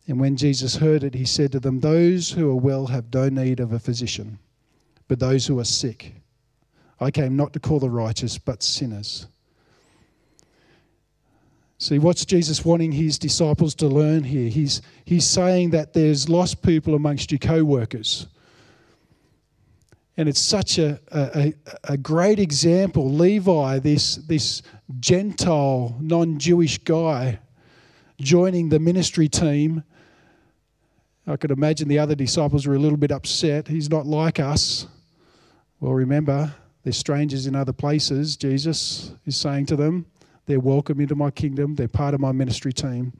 And 0.06 0.18
when 0.18 0.36
Jesus 0.36 0.76
heard 0.76 1.04
it, 1.04 1.14
he 1.14 1.24
said 1.24 1.52
to 1.52 1.60
them, 1.60 1.80
Those 1.80 2.30
who 2.30 2.50
are 2.50 2.56
well 2.56 2.86
have 2.86 3.12
no 3.12 3.28
need 3.28 3.60
of 3.60 3.72
a 3.72 3.78
physician, 3.78 4.38
but 5.06 5.18
those 5.18 5.46
who 5.46 5.58
are 5.60 5.64
sick. 5.64 6.14
I 7.00 7.10
came 7.10 7.36
not 7.36 7.52
to 7.52 7.60
call 7.60 7.78
the 7.78 7.90
righteous, 7.90 8.38
but 8.38 8.62
sinners. 8.62 9.26
See, 11.78 12.00
what's 12.00 12.24
Jesus 12.24 12.64
wanting 12.64 12.90
his 12.90 13.18
disciples 13.18 13.74
to 13.76 13.86
learn 13.86 14.24
here? 14.24 14.48
He's, 14.48 14.82
he's 15.04 15.26
saying 15.26 15.70
that 15.70 15.92
there's 15.92 16.28
lost 16.28 16.62
people 16.62 16.96
amongst 16.96 17.30
your 17.30 17.38
co 17.38 17.62
workers 17.62 18.26
and 20.18 20.28
it's 20.28 20.40
such 20.40 20.78
a, 20.78 20.98
a, 21.12 21.54
a 21.84 21.96
great 21.96 22.40
example. 22.40 23.08
Levi, 23.08 23.78
this, 23.78 24.16
this 24.16 24.62
Gentile, 24.98 25.96
non 26.00 26.40
Jewish 26.40 26.76
guy, 26.78 27.38
joining 28.20 28.68
the 28.68 28.80
ministry 28.80 29.28
team. 29.28 29.84
I 31.24 31.36
could 31.36 31.52
imagine 31.52 31.86
the 31.86 32.00
other 32.00 32.16
disciples 32.16 32.66
were 32.66 32.74
a 32.74 32.80
little 32.80 32.98
bit 32.98 33.12
upset. 33.12 33.68
He's 33.68 33.88
not 33.88 34.06
like 34.06 34.40
us. 34.40 34.88
Well, 35.78 35.92
remember, 35.92 36.52
they're 36.82 36.92
strangers 36.92 37.46
in 37.46 37.54
other 37.54 37.72
places. 37.72 38.36
Jesus 38.36 39.12
is 39.24 39.36
saying 39.36 39.66
to 39.66 39.76
them, 39.76 40.04
they're 40.46 40.58
welcome 40.58 41.00
into 41.00 41.14
my 41.14 41.30
kingdom, 41.30 41.76
they're 41.76 41.86
part 41.86 42.14
of 42.14 42.20
my 42.20 42.32
ministry 42.32 42.72
team. 42.72 43.12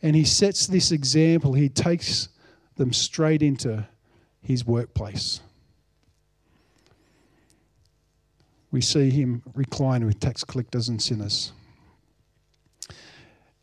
And 0.00 0.16
he 0.16 0.24
sets 0.24 0.68
this 0.68 0.90
example, 0.90 1.52
he 1.52 1.68
takes 1.68 2.30
them 2.76 2.94
straight 2.94 3.42
into 3.42 3.86
his 4.40 4.64
workplace. 4.64 5.40
We 8.74 8.80
see 8.80 9.08
him 9.08 9.40
recline 9.54 10.04
with 10.04 10.18
tax 10.18 10.42
collectors 10.42 10.88
and 10.88 11.00
sinners. 11.00 11.52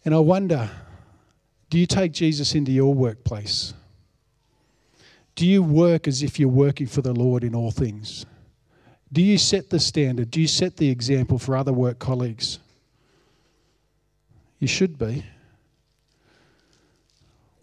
And 0.05 0.15
I 0.15 0.19
wonder 0.19 0.69
do 1.69 1.77
you 1.77 1.85
take 1.85 2.13
Jesus 2.13 2.55
into 2.55 2.71
your 2.71 2.93
workplace? 2.93 3.73
Do 5.35 5.45
you 5.45 5.63
work 5.63 6.07
as 6.07 6.23
if 6.23 6.39
you're 6.39 6.47
working 6.47 6.87
for 6.87 7.01
the 7.01 7.11
Lord 7.11 7.43
in 7.43 7.53
all 7.53 7.71
things? 7.71 8.25
Do 9.11 9.21
you 9.21 9.37
set 9.37 9.69
the 9.69 9.81
standard? 9.81 10.31
Do 10.31 10.39
you 10.39 10.47
set 10.47 10.77
the 10.77 10.89
example 10.89 11.37
for 11.37 11.57
other 11.57 11.73
work 11.73 11.99
colleagues? 11.99 12.59
You 14.59 14.67
should 14.69 14.97
be. 14.97 15.25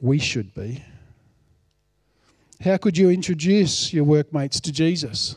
We 0.02 0.18
should 0.18 0.52
be. 0.52 0.84
How 2.60 2.76
could 2.76 2.98
you 2.98 3.08
introduce 3.08 3.90
your 3.90 4.04
workmates 4.04 4.60
to 4.60 4.70
Jesus? 4.70 5.34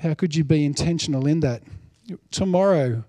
How 0.00 0.14
could 0.14 0.34
you 0.34 0.44
be 0.44 0.64
intentional 0.64 1.26
in 1.26 1.40
that? 1.40 1.62
Tomorrow, 2.30 3.04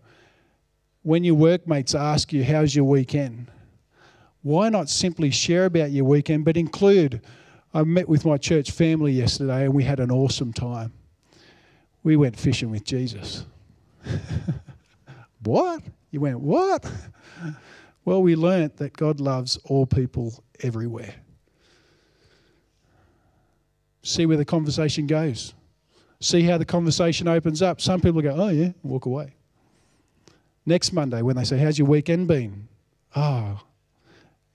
when 1.03 1.23
your 1.23 1.35
workmates 1.35 1.95
ask 1.95 2.33
you, 2.33 2.43
How's 2.43 2.75
your 2.75 2.85
weekend? 2.85 3.49
Why 4.43 4.69
not 4.69 4.89
simply 4.89 5.31
share 5.31 5.65
about 5.65 5.91
your 5.91 6.05
weekend, 6.05 6.45
but 6.45 6.57
include, 6.57 7.21
I 7.73 7.83
met 7.83 8.09
with 8.09 8.25
my 8.25 8.37
church 8.37 8.71
family 8.71 9.13
yesterday 9.13 9.65
and 9.65 9.73
we 9.73 9.83
had 9.83 9.99
an 9.99 10.11
awesome 10.11 10.51
time. 10.51 10.91
We 12.03 12.17
went 12.17 12.37
fishing 12.37 12.71
with 12.71 12.83
Jesus. 12.83 13.45
what? 15.43 15.83
You 16.09 16.21
went, 16.21 16.39
what? 16.39 16.91
Well, 18.03 18.23
we 18.23 18.35
learnt 18.35 18.77
that 18.77 18.93
God 18.93 19.19
loves 19.19 19.57
all 19.63 19.85
people 19.85 20.43
everywhere. 20.61 21.13
See 24.01 24.25
where 24.25 24.37
the 24.37 24.43
conversation 24.43 25.05
goes. 25.05 25.53
See 26.21 26.43
how 26.43 26.59
the 26.59 26.65
conversation 26.65 27.27
opens 27.27 27.61
up. 27.61 27.81
Some 27.81 27.99
people 27.99 28.21
go, 28.21 28.35
oh, 28.37 28.49
yeah, 28.49 28.71
walk 28.83 29.07
away. 29.07 29.33
Next 30.67 30.93
Monday, 30.93 31.23
when 31.23 31.35
they 31.35 31.43
say, 31.43 31.57
How's 31.57 31.79
your 31.79 31.87
weekend 31.87 32.27
been? 32.27 32.67
Oh, 33.15 33.59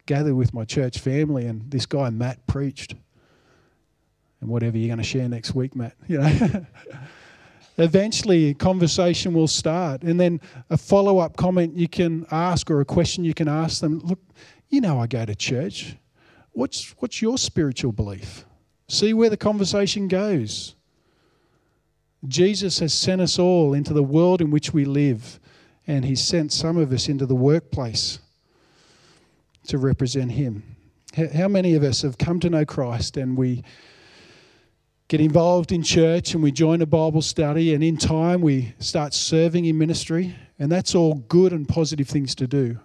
gathered 0.07 0.37
with 0.37 0.55
my 0.55 0.65
church 0.65 1.01
family, 1.01 1.47
and 1.47 1.69
this 1.69 1.85
guy, 1.85 2.09
Matt, 2.11 2.47
preached. 2.47 2.95
And 4.41 4.49
whatever 4.49 4.79
you're 4.79 4.87
going 4.87 4.99
to 4.99 5.05
share 5.05 5.29
next 5.29 5.55
week, 5.57 5.75
Matt, 5.75 5.95
you 6.07 6.19
know. 6.19 6.67
Eventually, 7.79 8.55
conversation 8.55 9.35
will 9.35 9.49
start, 9.49 10.03
and 10.03 10.19
then 10.19 10.41
a 10.71 10.79
follow 10.79 11.19
up 11.19 11.37
comment 11.37 11.77
you 11.77 11.89
can 11.89 12.25
ask 12.31 12.71
or 12.71 12.81
a 12.81 12.85
question 12.85 13.25
you 13.25 13.35
can 13.35 13.49
ask 13.49 13.81
them. 13.81 13.99
Look, 13.99 14.21
you 14.69 14.81
know, 14.81 15.01
I 15.01 15.09
go 15.09 15.25
to 15.27 15.35
church. 15.35 15.97
What's, 16.53 16.95
what's 17.01 17.21
your 17.21 17.37
spiritual 17.37 17.93
belief? 17.93 18.47
See 18.89 19.13
where 19.13 19.29
the 19.29 19.37
conversation 19.37 20.07
goes. 20.07 20.76
Jesus 22.29 22.79
has 22.81 22.93
sent 22.95 23.21
us 23.21 23.39
all 23.39 23.75
into 23.75 23.93
the 23.93 24.03
world 24.03 24.41
in 24.41 24.51
which 24.51 24.73
we 24.73 24.85
live 24.85 25.41
and 25.87 26.05
He 26.05 26.15
sent 26.15 26.53
some 26.53 26.77
of 26.77 26.93
us 26.93 27.09
into 27.09 27.27
the 27.27 27.35
workplace 27.35 28.19
to 29.69 29.79
represent 29.79 30.33
Him. 30.33 30.77
How 31.35 31.49
many 31.49 31.75
of 31.75 31.83
us 31.83 32.03
have 32.03 32.19
come 32.19 32.41
to 32.41 32.51
know 32.51 32.65
Christ 32.65 33.17
and 33.17 33.37
we 33.37 33.62
get 35.09 35.21
involved 35.21 35.73
in 35.73 35.83
church 35.83 36.35
and 36.35 36.43
we 36.43 36.51
join 36.53 36.83
a 36.83 36.87
Bible 36.87 37.23
study, 37.23 37.75
and 37.75 37.83
in 37.83 37.97
time 37.97 38.41
we 38.41 38.75
start 38.81 39.15
serving 39.15 39.65
in 39.65 39.79
ministry? 39.79 40.35
And 40.59 40.71
that's 40.71 40.95
all 40.95 41.15
good 41.15 41.53
and 41.53 41.69
positive 41.69 42.09
things 42.09 42.35
to 42.37 42.47
do, 42.47 42.79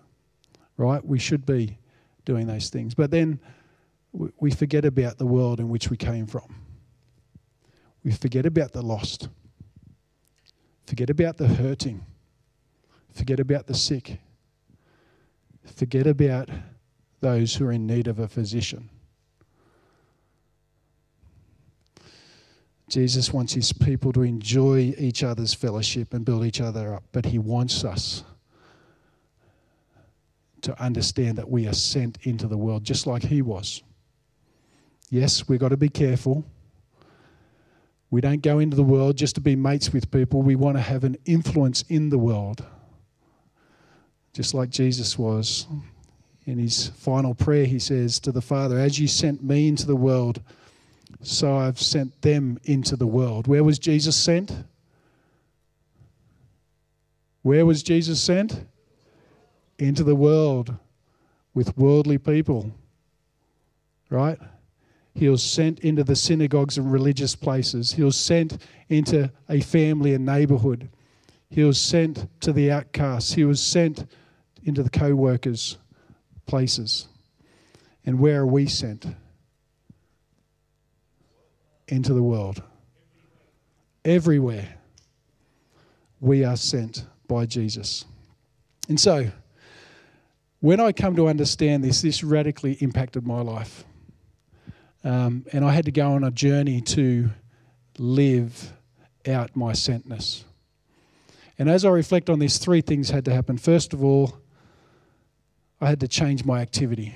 right? 0.78 1.04
We 1.04 1.20
should 1.20 1.46
be 1.46 1.78
doing 2.26 2.48
those 2.48 2.70
things. 2.70 2.94
But 2.94 3.12
then 3.12 3.40
we 4.14 4.52
forget 4.52 4.86
about 4.86 5.18
the 5.18 5.26
world 5.26 5.60
in 5.60 5.70
which 5.70 5.90
we 5.90 5.98
came 5.98 6.28
from. 6.28 6.56
We 8.04 8.12
forget 8.12 8.46
about 8.46 8.72
the 8.72 8.82
lost. 8.82 9.30
Forget 10.86 11.10
about 11.10 11.38
the 11.38 11.48
hurting. 11.48 12.04
Forget 13.14 13.40
about 13.40 13.68
the 13.68 13.74
sick. 13.74 14.20
Forget 15.64 16.08
about 16.08 16.50
those 17.20 17.56
who 17.56 17.68
are 17.68 17.72
in 17.72 17.86
need 17.86 18.08
of 18.08 18.20
a 18.20 18.28
physician. 18.28 18.90
Jesus 22.90 23.32
wants 23.32 23.54
his 23.54 23.72
people 23.72 24.12
to 24.12 24.22
enjoy 24.22 24.94
each 24.98 25.24
other's 25.24 25.54
fellowship 25.54 26.14
and 26.14 26.26
build 26.26 26.44
each 26.44 26.60
other 26.60 26.96
up, 26.96 27.04
but 27.14 27.26
he 27.26 27.40
wants 27.40 27.86
us 27.86 28.26
to 30.62 30.78
understand 30.82 31.38
that 31.38 31.50
we 31.50 31.68
are 31.68 31.74
sent 31.74 32.18
into 32.24 32.48
the 32.48 32.58
world 32.58 32.84
just 32.84 33.08
like 33.08 33.24
he 33.24 33.42
was. 33.42 33.82
Yes, 35.10 35.48
we've 35.48 35.60
got 35.60 35.70
to 35.70 35.78
be 35.78 35.90
careful. 35.90 36.46
We 38.12 38.22
don't 38.22 38.44
go 38.44 38.60
into 38.60 38.76
the 38.76 38.84
world 38.84 39.18
just 39.18 39.36
to 39.36 39.42
be 39.42 39.56
mates 39.56 39.92
with 39.92 40.12
people. 40.12 40.44
We 40.44 40.56
want 40.56 40.78
to 40.78 40.82
have 40.82 41.04
an 41.04 41.18
influence 41.26 41.84
in 41.90 42.10
the 42.10 42.20
world 42.20 42.64
just 44.34 44.54
like 44.54 44.70
Jesus 44.70 45.18
was. 45.18 45.68
In 46.46 46.58
his 46.58 46.88
final 46.88 47.36
prayer, 47.36 47.66
he 47.66 47.80
says 47.80 48.20
to 48.22 48.32
the 48.32 48.42
Father, 48.42 48.80
As 48.80 49.00
you 49.00 49.08
sent 49.08 49.44
me 49.44 49.68
into 49.68 49.86
the 49.86 49.96
world, 49.96 50.42
so 51.22 51.56
I've 51.56 51.80
sent 51.80 52.22
them 52.22 52.58
into 52.64 52.96
the 52.96 53.06
world. 53.06 53.48
Where 53.48 53.64
was 53.64 53.78
Jesus 53.78 54.16
sent? 54.16 54.52
Where 57.44 57.66
was 57.66 57.84
Jesus 57.84 58.22
sent? 58.22 58.66
Into 59.78 60.04
the 60.04 60.16
world 60.16 60.74
with 61.54 61.78
worldly 61.78 62.18
people. 62.18 62.72
Right? 64.10 64.40
He 65.14 65.28
was 65.30 65.44
sent 65.44 65.80
into 65.80 66.04
the 66.04 66.16
synagogues 66.16 66.78
and 66.78 66.92
religious 66.92 67.36
places. 67.36 67.94
He 67.94 68.04
was 68.04 68.18
sent 68.18 68.58
into 68.90 69.32
a 69.50 69.60
family 69.60 70.14
and 70.14 70.26
neighborhood. 70.26 70.90
He 71.50 71.64
was 71.64 71.80
sent 71.80 72.28
to 72.42 72.54
the 72.54 72.72
outcasts. 72.72 73.34
He 73.34 73.44
was 73.44 73.62
sent 73.62 74.06
into 74.64 74.84
the 74.84 74.90
co 74.90 75.14
workers' 75.14 75.78
places. 76.46 77.08
And 78.06 78.20
where 78.20 78.42
are 78.42 78.48
we 78.48 78.68
sent? 78.68 79.06
Into 81.88 82.14
the 82.14 82.24
world. 82.24 82.64
Everywhere 84.06 84.78
we 86.22 86.46
are 86.46 86.56
sent 86.56 87.06
by 87.28 87.46
Jesus. 87.46 88.06
And 88.88 89.00
so, 89.00 89.32
when 90.62 90.80
I 90.80 90.92
come 90.92 91.16
to 91.18 91.28
understand 91.28 91.84
this, 91.84 92.02
this 92.02 92.24
radically 92.24 92.74
impacted 92.74 93.26
my 93.26 93.42
life. 93.42 93.84
Um, 95.04 95.46
and 95.52 95.66
I 95.66 95.72
had 95.72 95.86
to 95.86 95.92
go 95.92 96.12
on 96.12 96.24
a 96.24 96.32
journey 96.32 96.82
to 96.82 97.30
live 97.98 98.74
out 99.28 99.56
my 99.56 99.72
sentness. 99.74 100.44
And 101.58 101.70
as 101.70 101.86
I 101.86 101.90
reflect 101.90 102.30
on 102.30 102.40
this, 102.40 102.58
three 102.58 102.82
things 102.82 103.10
had 103.10 103.26
to 103.26 103.34
happen. 103.34 103.58
First 103.58 103.94
of 103.94 104.04
all, 104.04 104.38
I 105.80 105.90
had 105.90 106.00
to 106.02 106.08
change 106.08 106.46
my 106.46 106.62
activity. 106.62 107.16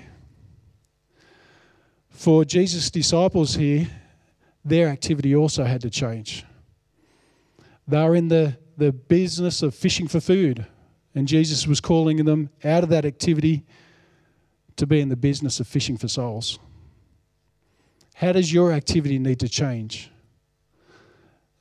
For 2.09 2.45
Jesus' 2.45 2.89
disciples 2.89 3.55
here, 3.55 3.87
their 4.63 4.87
activity 4.87 5.35
also 5.35 5.63
had 5.63 5.81
to 5.81 5.89
change. 5.89 6.43
They 7.87 8.03
were 8.03 8.15
in 8.15 8.29
the, 8.29 8.57
the 8.77 8.91
business 8.91 9.61
of 9.61 9.75
fishing 9.75 10.07
for 10.07 10.19
food, 10.19 10.65
and 11.13 11.27
Jesus 11.27 11.67
was 11.67 11.79
calling 11.79 12.25
them 12.25 12.49
out 12.63 12.83
of 12.83 12.89
that 12.89 13.05
activity 13.05 13.63
to 14.75 14.87
be 14.87 14.99
in 14.99 15.09
the 15.09 15.15
business 15.15 15.59
of 15.59 15.67
fishing 15.67 15.97
for 15.97 16.07
souls. 16.07 16.57
How 18.15 18.31
does 18.31 18.51
your 18.51 18.71
activity 18.71 19.19
need 19.19 19.39
to 19.39 19.49
change? 19.49 20.11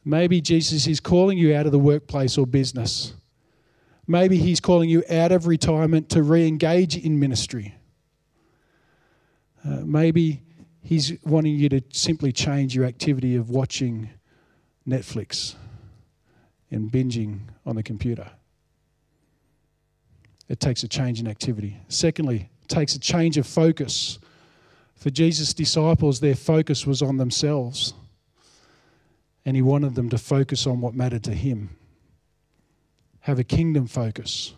Maybe 0.05 0.41
Jesus 0.41 0.87
is 0.87 1.01
calling 1.01 1.39
you 1.39 1.55
out 1.55 1.67
of 1.67 1.73
the 1.73 1.79
workplace 1.79 2.37
or 2.37 2.47
business 2.47 3.15
Maybe 4.07 4.37
He's 4.37 4.61
calling 4.61 4.91
you 4.91 5.03
out 5.11 5.33
of 5.33 5.47
retirement 5.47 6.11
to 6.11 6.23
re 6.23 6.47
engage 6.47 6.97
in 6.97 7.19
ministry. 7.19 7.75
Uh, 9.65 9.81
maybe 9.85 10.43
He's 10.83 11.15
wanting 11.25 11.55
you 11.55 11.69
to 11.71 11.83
simply 11.91 12.33
change 12.33 12.75
your 12.75 12.85
activity 12.85 13.37
of 13.37 13.49
watching 13.49 14.11
Netflix 14.87 15.55
and 16.71 16.93
binging 16.93 17.41
on 17.65 17.77
the 17.77 17.83
computer. 17.83 18.31
It 20.49 20.61
takes 20.61 20.83
a 20.83 20.89
change 20.89 21.21
in 21.21 21.27
activity. 21.27 21.79
Secondly, 21.89 22.51
it 22.61 22.69
takes 22.69 22.95
a 22.95 23.01
change 23.01 23.39
of 23.39 23.47
focus. 23.47 24.19
For 25.05 25.11
Jesus' 25.11 25.53
disciples, 25.53 26.21
their 26.21 26.35
focus 26.35 26.87
was 26.87 27.03
on 27.03 27.19
themselves, 27.19 27.93
and 29.45 29.55
He 29.55 29.61
wanted 29.61 29.97
them 29.97 30.09
to 30.09 30.17
focus 30.17 30.67
on 30.67 30.81
what 30.81 30.95
mattered 30.95 31.25
to 31.25 31.35
Him 31.35 31.77
have 33.21 33.39
a 33.39 33.45
kingdom 33.45 33.87
focus. 33.87 34.55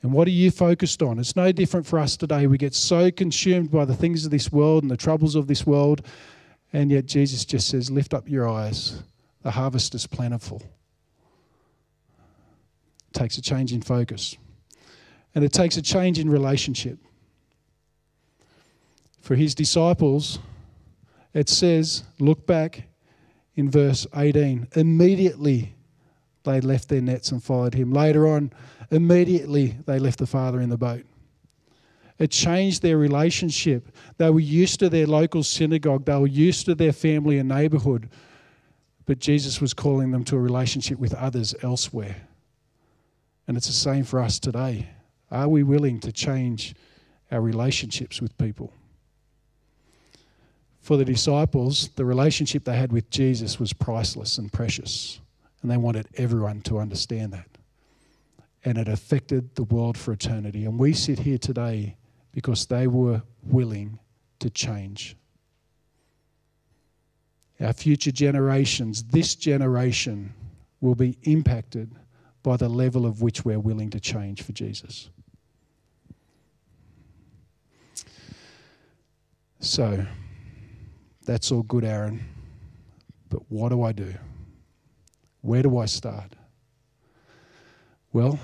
And 0.00 0.14
what 0.14 0.26
are 0.28 0.30
you 0.30 0.50
focused 0.50 1.02
on? 1.02 1.18
It's 1.18 1.36
no 1.36 1.52
different 1.52 1.84
for 1.84 1.98
us 1.98 2.16
today. 2.16 2.46
We 2.46 2.56
get 2.56 2.74
so 2.74 3.10
consumed 3.10 3.70
by 3.70 3.84
the 3.84 3.94
things 3.94 4.24
of 4.24 4.30
this 4.30 4.50
world 4.50 4.82
and 4.82 4.90
the 4.90 4.96
troubles 4.96 5.34
of 5.34 5.46
this 5.46 5.66
world, 5.66 6.06
and 6.72 6.90
yet 6.90 7.04
Jesus 7.04 7.44
just 7.44 7.68
says, 7.68 7.90
Lift 7.90 8.14
up 8.14 8.26
your 8.26 8.48
eyes. 8.48 9.02
The 9.42 9.50
harvest 9.50 9.94
is 9.94 10.06
plentiful. 10.06 10.62
It 13.10 13.12
takes 13.12 13.36
a 13.36 13.42
change 13.42 13.74
in 13.74 13.82
focus, 13.82 14.38
and 15.34 15.44
it 15.44 15.52
takes 15.52 15.76
a 15.76 15.82
change 15.82 16.18
in 16.18 16.30
relationship. 16.30 16.98
For 19.24 19.36
his 19.36 19.54
disciples, 19.54 20.38
it 21.32 21.48
says, 21.48 22.04
Look 22.18 22.46
back 22.46 22.82
in 23.54 23.70
verse 23.70 24.06
18. 24.14 24.68
Immediately 24.76 25.74
they 26.42 26.60
left 26.60 26.90
their 26.90 27.00
nets 27.00 27.32
and 27.32 27.42
followed 27.42 27.72
him. 27.72 27.90
Later 27.90 28.28
on, 28.28 28.52
immediately 28.90 29.76
they 29.86 29.98
left 29.98 30.18
the 30.18 30.26
father 30.26 30.60
in 30.60 30.68
the 30.68 30.76
boat. 30.76 31.06
It 32.18 32.32
changed 32.32 32.82
their 32.82 32.98
relationship. 32.98 33.96
They 34.18 34.28
were 34.28 34.40
used 34.40 34.78
to 34.80 34.90
their 34.90 35.06
local 35.06 35.42
synagogue, 35.42 36.04
they 36.04 36.18
were 36.18 36.26
used 36.26 36.66
to 36.66 36.74
their 36.74 36.92
family 36.92 37.38
and 37.38 37.48
neighborhood, 37.48 38.10
but 39.06 39.20
Jesus 39.20 39.58
was 39.58 39.72
calling 39.72 40.10
them 40.10 40.24
to 40.24 40.36
a 40.36 40.38
relationship 40.40 40.98
with 40.98 41.14
others 41.14 41.54
elsewhere. 41.62 42.28
And 43.48 43.56
it's 43.56 43.68
the 43.68 43.72
same 43.72 44.04
for 44.04 44.20
us 44.20 44.38
today. 44.38 44.90
Are 45.30 45.48
we 45.48 45.62
willing 45.62 45.98
to 46.00 46.12
change 46.12 46.74
our 47.30 47.40
relationships 47.40 48.20
with 48.20 48.36
people? 48.36 48.70
For 50.84 50.98
the 50.98 51.04
disciples, 51.06 51.88
the 51.96 52.04
relationship 52.04 52.64
they 52.64 52.76
had 52.76 52.92
with 52.92 53.08
Jesus 53.08 53.58
was 53.58 53.72
priceless 53.72 54.36
and 54.36 54.52
precious. 54.52 55.18
And 55.62 55.70
they 55.70 55.78
wanted 55.78 56.08
everyone 56.16 56.60
to 56.60 56.78
understand 56.78 57.32
that. 57.32 57.48
And 58.66 58.76
it 58.76 58.86
affected 58.86 59.54
the 59.54 59.62
world 59.62 59.96
for 59.96 60.12
eternity. 60.12 60.66
And 60.66 60.78
we 60.78 60.92
sit 60.92 61.18
here 61.18 61.38
today 61.38 61.96
because 62.32 62.66
they 62.66 62.86
were 62.86 63.22
willing 63.44 63.98
to 64.40 64.50
change. 64.50 65.16
our 67.62 67.72
future 67.72 68.12
generations, 68.12 69.04
this 69.04 69.34
generation, 69.34 70.34
will 70.82 70.94
be 70.94 71.16
impacted 71.22 71.94
by 72.42 72.58
the 72.58 72.68
level 72.68 73.06
of 73.06 73.22
which 73.22 73.42
we're 73.42 73.58
willing 73.58 73.88
to 73.88 74.00
change 74.00 74.42
for 74.42 74.52
Jesus. 74.52 75.08
So, 79.60 80.04
that's 81.24 81.50
all 81.50 81.62
good, 81.62 81.84
Aaron. 81.84 82.20
But 83.28 83.40
what 83.50 83.70
do 83.70 83.82
I 83.82 83.92
do? 83.92 84.14
Where 85.40 85.62
do 85.62 85.78
I 85.78 85.86
start? 85.86 86.36
Well, 88.12 88.38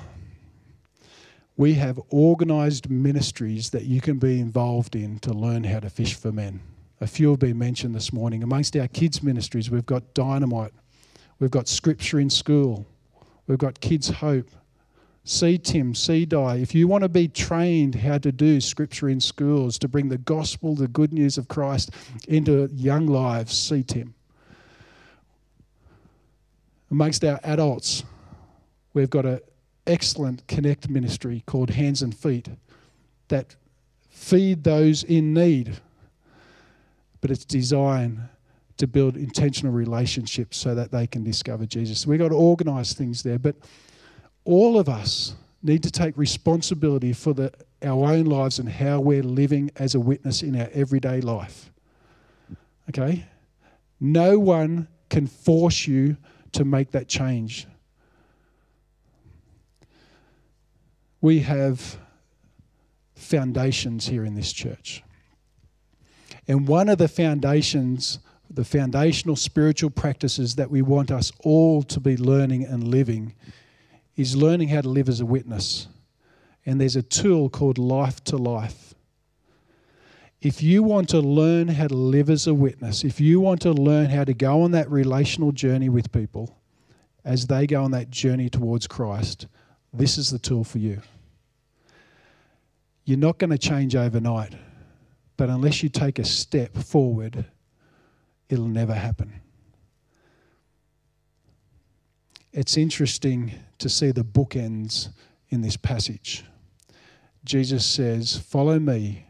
we 1.56 1.74
have 1.74 2.00
organised 2.12 2.88
ministries 2.88 3.70
that 3.70 3.84
you 3.84 4.00
can 4.00 4.18
be 4.18 4.40
involved 4.40 4.96
in 4.96 5.18
to 5.20 5.32
learn 5.32 5.64
how 5.64 5.80
to 5.80 5.90
fish 5.90 6.14
for 6.14 6.32
men. 6.32 6.60
A 7.00 7.06
few 7.06 7.30
have 7.30 7.38
been 7.38 7.58
mentioned 7.58 7.94
this 7.94 8.12
morning. 8.12 8.42
Amongst 8.42 8.76
our 8.76 8.88
kids' 8.88 9.22
ministries, 9.22 9.70
we've 9.70 9.86
got 9.86 10.12
Dynamite, 10.12 10.72
we've 11.38 11.50
got 11.50 11.68
Scripture 11.68 12.18
in 12.18 12.30
School, 12.30 12.86
we've 13.46 13.58
got 13.58 13.80
Kids 13.80 14.08
Hope, 14.08 14.50
See 15.24 15.58
Tim, 15.58 15.94
see 15.94 16.24
Di. 16.24 16.56
If 16.56 16.74
you 16.74 16.88
want 16.88 17.02
to 17.02 17.08
be 17.08 17.28
trained 17.28 17.94
how 17.94 18.18
to 18.18 18.32
do 18.32 18.60
Scripture 18.60 19.08
in 19.08 19.20
schools, 19.20 19.78
to 19.78 19.88
bring 19.88 20.08
the 20.08 20.18
gospel, 20.18 20.74
the 20.74 20.88
good 20.88 21.12
news 21.12 21.36
of 21.36 21.48
Christ 21.48 21.90
into 22.26 22.68
young 22.72 23.06
lives, 23.06 23.56
see 23.56 23.82
Tim. 23.82 24.14
Amongst 26.90 27.24
our 27.24 27.38
adults, 27.44 28.02
we've 28.94 29.10
got 29.10 29.26
an 29.26 29.40
excellent 29.86 30.46
connect 30.48 30.88
ministry 30.88 31.42
called 31.46 31.70
Hands 31.70 32.00
and 32.02 32.16
Feet 32.16 32.48
that 33.28 33.54
feed 34.08 34.64
those 34.64 35.04
in 35.04 35.32
need. 35.32 35.78
But 37.20 37.30
it's 37.30 37.44
designed 37.44 38.20
to 38.78 38.86
build 38.86 39.16
intentional 39.16 39.72
relationships 39.72 40.56
so 40.56 40.74
that 40.74 40.90
they 40.90 41.06
can 41.06 41.22
discover 41.22 41.66
Jesus. 41.66 42.06
We've 42.06 42.18
got 42.18 42.28
to 42.28 42.34
organise 42.34 42.94
things 42.94 43.22
there. 43.22 43.38
But 43.38 43.56
all 44.50 44.80
of 44.80 44.88
us 44.88 45.36
need 45.62 45.80
to 45.84 45.90
take 45.92 46.16
responsibility 46.18 47.12
for 47.12 47.32
the, 47.32 47.52
our 47.84 48.06
own 48.06 48.24
lives 48.24 48.58
and 48.58 48.68
how 48.68 48.98
we're 48.98 49.22
living 49.22 49.70
as 49.76 49.94
a 49.94 50.00
witness 50.00 50.42
in 50.42 50.60
our 50.60 50.68
everyday 50.72 51.20
life. 51.20 51.70
Okay? 52.88 53.24
No 54.00 54.40
one 54.40 54.88
can 55.08 55.28
force 55.28 55.86
you 55.86 56.16
to 56.52 56.64
make 56.64 56.90
that 56.90 57.06
change. 57.06 57.68
We 61.20 61.40
have 61.40 61.98
foundations 63.14 64.08
here 64.08 64.24
in 64.24 64.34
this 64.34 64.52
church. 64.52 65.04
And 66.48 66.66
one 66.66 66.88
of 66.88 66.98
the 66.98 67.06
foundations, 67.06 68.18
the 68.50 68.64
foundational 68.64 69.36
spiritual 69.36 69.90
practices 69.90 70.56
that 70.56 70.72
we 70.72 70.82
want 70.82 71.12
us 71.12 71.30
all 71.44 71.84
to 71.84 72.00
be 72.00 72.16
learning 72.16 72.64
and 72.64 72.88
living 72.88 73.34
is 74.20 74.36
learning 74.36 74.68
how 74.68 74.82
to 74.82 74.88
live 74.88 75.08
as 75.08 75.20
a 75.20 75.26
witness. 75.26 75.88
And 76.66 76.80
there's 76.80 76.96
a 76.96 77.02
tool 77.02 77.48
called 77.48 77.78
Life 77.78 78.22
to 78.24 78.36
Life. 78.36 78.94
If 80.42 80.62
you 80.62 80.82
want 80.82 81.08
to 81.10 81.20
learn 81.20 81.68
how 81.68 81.88
to 81.88 81.94
live 81.94 82.30
as 82.30 82.46
a 82.46 82.54
witness, 82.54 83.04
if 83.04 83.20
you 83.20 83.40
want 83.40 83.62
to 83.62 83.72
learn 83.72 84.10
how 84.10 84.24
to 84.24 84.34
go 84.34 84.62
on 84.62 84.72
that 84.72 84.90
relational 84.90 85.52
journey 85.52 85.88
with 85.88 86.12
people 86.12 86.58
as 87.24 87.46
they 87.46 87.66
go 87.66 87.82
on 87.82 87.90
that 87.92 88.10
journey 88.10 88.48
towards 88.48 88.86
Christ, 88.86 89.46
this 89.92 90.16
is 90.16 90.30
the 90.30 90.38
tool 90.38 90.64
for 90.64 90.78
you. 90.78 91.00
You're 93.04 93.18
not 93.18 93.38
going 93.38 93.50
to 93.50 93.58
change 93.58 93.96
overnight, 93.96 94.54
but 95.36 95.50
unless 95.50 95.82
you 95.82 95.88
take 95.88 96.18
a 96.18 96.24
step 96.24 96.76
forward, 96.76 97.44
it'll 98.48 98.68
never 98.68 98.94
happen. 98.94 99.40
It's 102.52 102.76
interesting 102.76 103.52
to 103.78 103.88
see 103.88 104.10
the 104.10 104.24
bookends 104.24 105.10
in 105.50 105.62
this 105.62 105.76
passage. 105.76 106.44
Jesus 107.44 107.86
says, 107.86 108.36
Follow 108.36 108.78
me, 108.78 109.26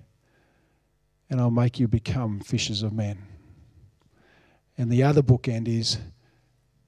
and 1.29 1.41
I'll 1.41 1.51
make 1.51 1.79
you 1.79 1.87
become 1.87 2.41
fishers 2.41 2.83
of 2.83 2.93
men. 2.93 3.19
And 4.79 4.91
the 4.91 5.03
other 5.03 5.23
bookend 5.23 5.69
is 5.69 5.99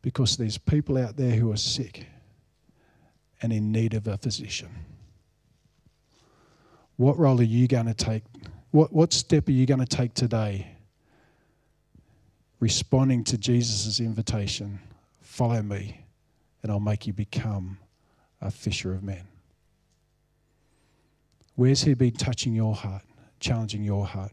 because 0.01 0.37
there's 0.37 0.57
people 0.57 0.97
out 0.97 1.17
there 1.17 1.33
who 1.33 1.53
are 1.53 1.57
sick 1.57 2.07
and 3.43 3.53
in 3.53 3.71
need 3.71 3.93
of 3.93 4.07
a 4.07 4.17
physician. 4.17 4.71
What 6.97 7.19
role 7.19 7.41
are 7.41 7.45
you 7.45 7.69
going 7.69 7.87
to 7.87 7.95
take? 7.95 8.25
What, 8.71 8.93
what 8.93 9.13
step 9.13 9.49
are 9.49 9.53
you 9.53 9.67
going 9.67 9.81
to 9.81 9.87
take 9.87 10.15
today? 10.15 10.77
Responding 12.59 13.25
to 13.25 13.37
Jesus' 13.37 14.01
invitation 14.01 14.81
follow 15.21 15.63
me 15.63 16.02
and 16.63 16.71
I'll 16.71 16.81
make 16.81 17.07
you 17.07 17.13
become 17.13 17.79
a 18.41 18.51
fisher 18.51 18.93
of 18.93 19.03
men. 19.03 19.27
Where's 21.55 21.83
He 21.83 21.95
been 21.95 22.13
touching 22.13 22.55
your 22.55 22.75
heart, 22.75 23.03
challenging 23.41 23.85
your 23.85 24.07
heart? 24.07 24.33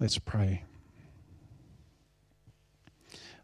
Let's 0.00 0.18
pray. 0.18 0.64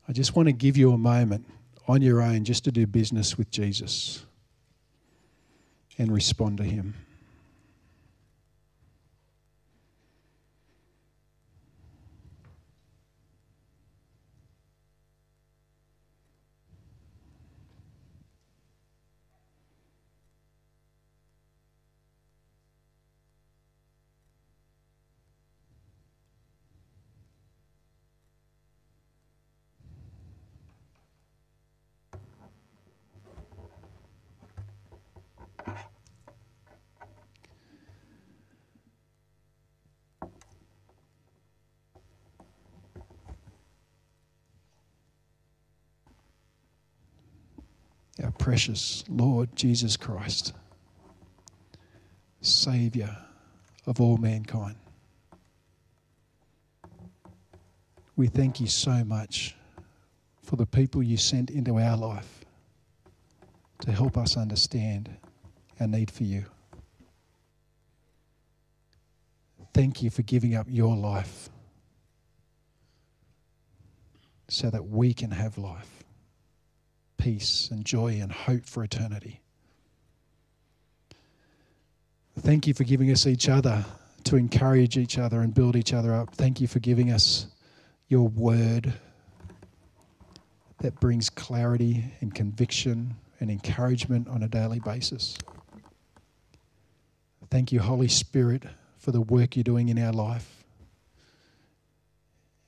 I 0.09 0.13
just 0.13 0.35
want 0.35 0.49
to 0.49 0.53
give 0.53 0.77
you 0.77 0.93
a 0.93 0.99
moment 0.99 1.47
on 1.87 2.03
your 2.03 2.21
own 2.21 2.45
just 2.45 2.65
to 2.65 2.73
do 2.73 2.87
business 2.87 3.39
with 3.39 3.51
Jesus 3.51 4.25
and 5.99 6.13
respond 6.13 6.59
to 6.59 6.65
Him. 6.65 6.95
our 48.31 48.33
precious 48.51 49.05
Lord 49.09 49.55
Jesus 49.55 49.97
Christ, 49.97 50.55
Saviour 52.41 53.17
of 53.87 54.01
all 54.01 54.17
mankind. 54.17 54.75
We 58.17 58.27
thank 58.27 58.61
you 58.61 58.67
so 58.67 59.05
much 59.05 59.55
for 60.43 60.57
the 60.57 60.67
people 60.67 61.01
you 61.01 61.17
sent 61.17 61.51
into 61.51 61.79
our 61.79 61.97
life 61.97 62.45
to 63.83 63.93
help 63.93 64.19
us 64.19 64.37
understand 64.37 65.09
our 65.79 65.87
need 65.87 66.11
for 66.11 66.25
you. 66.25 66.45
Thank 69.73 70.03
you 70.03 70.11
for 70.11 70.23
giving 70.23 70.57
up 70.57 70.67
your 70.69 70.97
life 70.97 71.51
so 74.49 74.71
that 74.71 74.89
we 74.89 75.15
can 75.15 75.31
have 75.31 75.57
life 75.57 76.01
peace 77.21 77.69
and 77.71 77.85
joy 77.85 78.19
and 78.21 78.33
hope 78.33 78.65
for 78.65 78.83
eternity. 78.83 79.41
Thank 82.39 82.67
you 82.67 82.73
for 82.73 82.85
giving 82.85 83.11
us 83.11 83.27
each 83.27 83.49
other 83.49 83.85
to 84.25 84.37
encourage 84.37 84.97
each 84.97 85.19
other 85.19 85.43
and 85.43 85.55
build 85.55 85.77
each 85.77 85.93
other 85.93 86.15
up. 86.15 86.35
Thank 86.35 86.61
you 86.61 86.67
for 86.67 86.79
giving 86.79 87.13
us 87.13 87.47
your 88.09 88.27
word 88.29 88.95
that 90.79 90.99
brings 90.99 91.29
clarity 91.29 92.05
and 92.21 92.35
conviction 92.35 93.15
and 93.39 93.51
encouragement 93.51 94.27
on 94.29 94.43
a 94.43 94.49
daily 94.49 94.81
basis. 94.81 95.37
Thank 97.51 97.73
you, 97.73 97.81
Holy 97.81 98.09
Spirit, 98.09 98.65
for 98.99 99.13
the 99.13 99.21
work 99.21 99.57
you're 99.57 99.65
doing 99.65 99.89
in 99.89 99.99
our 99.99 100.13
life 100.13 100.65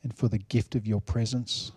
and 0.02 0.14
for 0.14 0.28
the 0.28 0.38
gift 0.38 0.74
of 0.74 0.86
your 0.86 1.00
presence. 1.00 1.72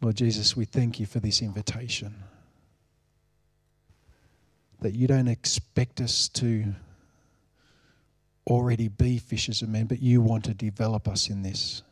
Lord 0.00 0.16
Jesus, 0.16 0.56
we 0.56 0.64
thank 0.64 1.00
you 1.00 1.06
for 1.06 1.20
this 1.20 1.42
invitation. 1.42 2.14
That 4.80 4.94
you 4.94 5.08
don't 5.08 5.28
expect 5.28 6.00
us 6.00 6.28
to 6.28 6.74
already 8.46 8.88
be 8.88 9.18
fishers 9.18 9.62
of 9.62 9.68
men, 9.68 9.86
but 9.86 10.00
you 10.00 10.20
want 10.20 10.44
to 10.44 10.54
develop 10.54 11.08
us 11.08 11.28
in 11.28 11.42
this. 11.42 11.82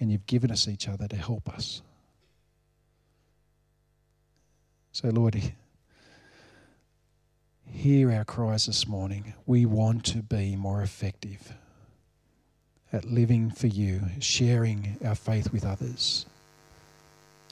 And 0.00 0.10
you've 0.10 0.26
given 0.26 0.50
us 0.50 0.68
each 0.68 0.88
other 0.88 1.08
to 1.08 1.16
help 1.16 1.48
us. 1.48 1.82
So, 4.92 5.08
Lord, 5.10 5.40
Hear 7.72 8.10
our 8.12 8.24
cries 8.24 8.66
this 8.66 8.88
morning. 8.88 9.34
We 9.46 9.64
want 9.66 10.04
to 10.06 10.18
be 10.18 10.56
more 10.56 10.82
effective 10.82 11.52
at 12.92 13.04
living 13.04 13.50
for 13.50 13.66
you, 13.66 14.00
sharing 14.18 14.96
our 15.04 15.14
faith 15.14 15.52
with 15.52 15.64
others, 15.64 16.24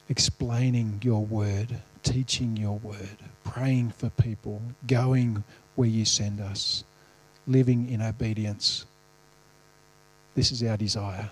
explaining 0.08 1.00
your 1.02 1.24
word, 1.24 1.80
teaching 2.02 2.56
your 2.56 2.78
word, 2.78 3.18
praying 3.44 3.90
for 3.90 4.08
people, 4.10 4.62
going 4.86 5.44
where 5.74 5.88
you 5.88 6.04
send 6.04 6.40
us, 6.40 6.84
living 7.46 7.90
in 7.90 8.00
obedience. 8.00 8.86
This 10.34 10.52
is 10.52 10.62
our 10.62 10.76
desire. 10.76 11.30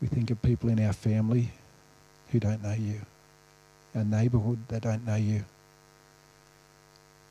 We 0.00 0.08
think 0.08 0.30
of 0.30 0.40
people 0.42 0.68
in 0.68 0.84
our 0.84 0.92
family 0.92 1.50
who 2.30 2.38
don't 2.38 2.62
know 2.62 2.74
you, 2.74 3.00
our 3.94 4.04
neighbourhood 4.04 4.58
that 4.68 4.82
don't 4.82 5.06
know 5.06 5.16
you, 5.16 5.44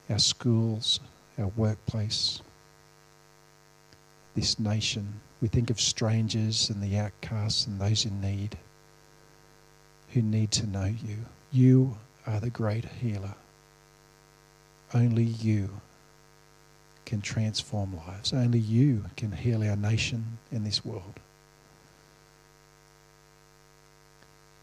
our 0.09 0.19
schools, 0.19 0.99
our 1.37 1.51
workplace, 1.55 2.41
this 4.35 4.59
nation. 4.59 5.21
We 5.41 5.47
think 5.47 5.69
of 5.69 5.79
strangers 5.79 6.69
and 6.69 6.81
the 6.81 6.97
outcasts 6.97 7.67
and 7.67 7.79
those 7.79 8.05
in 8.05 8.21
need 8.21 8.57
who 10.13 10.21
need 10.21 10.51
to 10.51 10.67
know 10.67 10.85
you. 10.85 11.17
You 11.51 11.97
are 12.25 12.39
the 12.39 12.49
great 12.49 12.85
healer. 12.85 13.35
Only 14.93 15.23
you 15.23 15.69
can 17.05 17.21
transform 17.21 17.95
lives. 17.95 18.33
Only 18.33 18.59
you 18.59 19.05
can 19.17 19.31
heal 19.31 19.63
our 19.63 19.75
nation 19.75 20.37
and 20.51 20.65
this 20.65 20.83
world. 20.83 21.19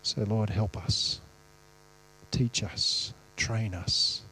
So, 0.03 0.23
Lord, 0.23 0.51
help 0.51 0.77
us. 0.77 1.21
Teach 2.31 2.63
us. 2.65 3.13
Train 3.37 3.75
us. 3.75 4.23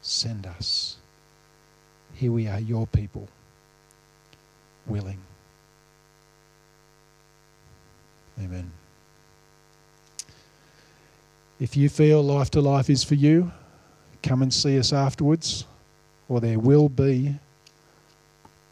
Send 0.00 0.46
us. 0.46 0.99
Here 2.20 2.30
we 2.30 2.48
are, 2.48 2.60
your 2.60 2.86
people, 2.86 3.26
willing. 4.86 5.16
Amen. 8.38 8.70
If 11.58 11.78
you 11.78 11.88
feel 11.88 12.22
life 12.22 12.50
to 12.50 12.60
life 12.60 12.90
is 12.90 13.02
for 13.02 13.14
you, 13.14 13.50
come 14.22 14.42
and 14.42 14.52
see 14.52 14.78
us 14.78 14.92
afterwards, 14.92 15.64
or 16.28 16.42
there 16.42 16.58
will 16.58 16.90
be 16.90 17.36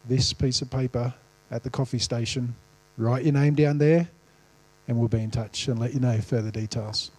this 0.07 0.31
piece 0.31 0.61
of 0.61 0.69
paper 0.69 1.11
at 1.49 1.63
the 1.63 1.71
coffee 1.71 1.97
station. 1.97 2.53
Write 2.99 3.23
your 3.23 3.33
name 3.33 3.55
down 3.55 3.79
there, 3.79 4.07
and 4.87 4.99
we'll 4.99 5.07
be 5.07 5.23
in 5.23 5.31
touch 5.31 5.67
and 5.67 5.79
let 5.79 5.95
you 5.95 5.99
know 5.99 6.21
further 6.21 6.51
details. 6.51 7.09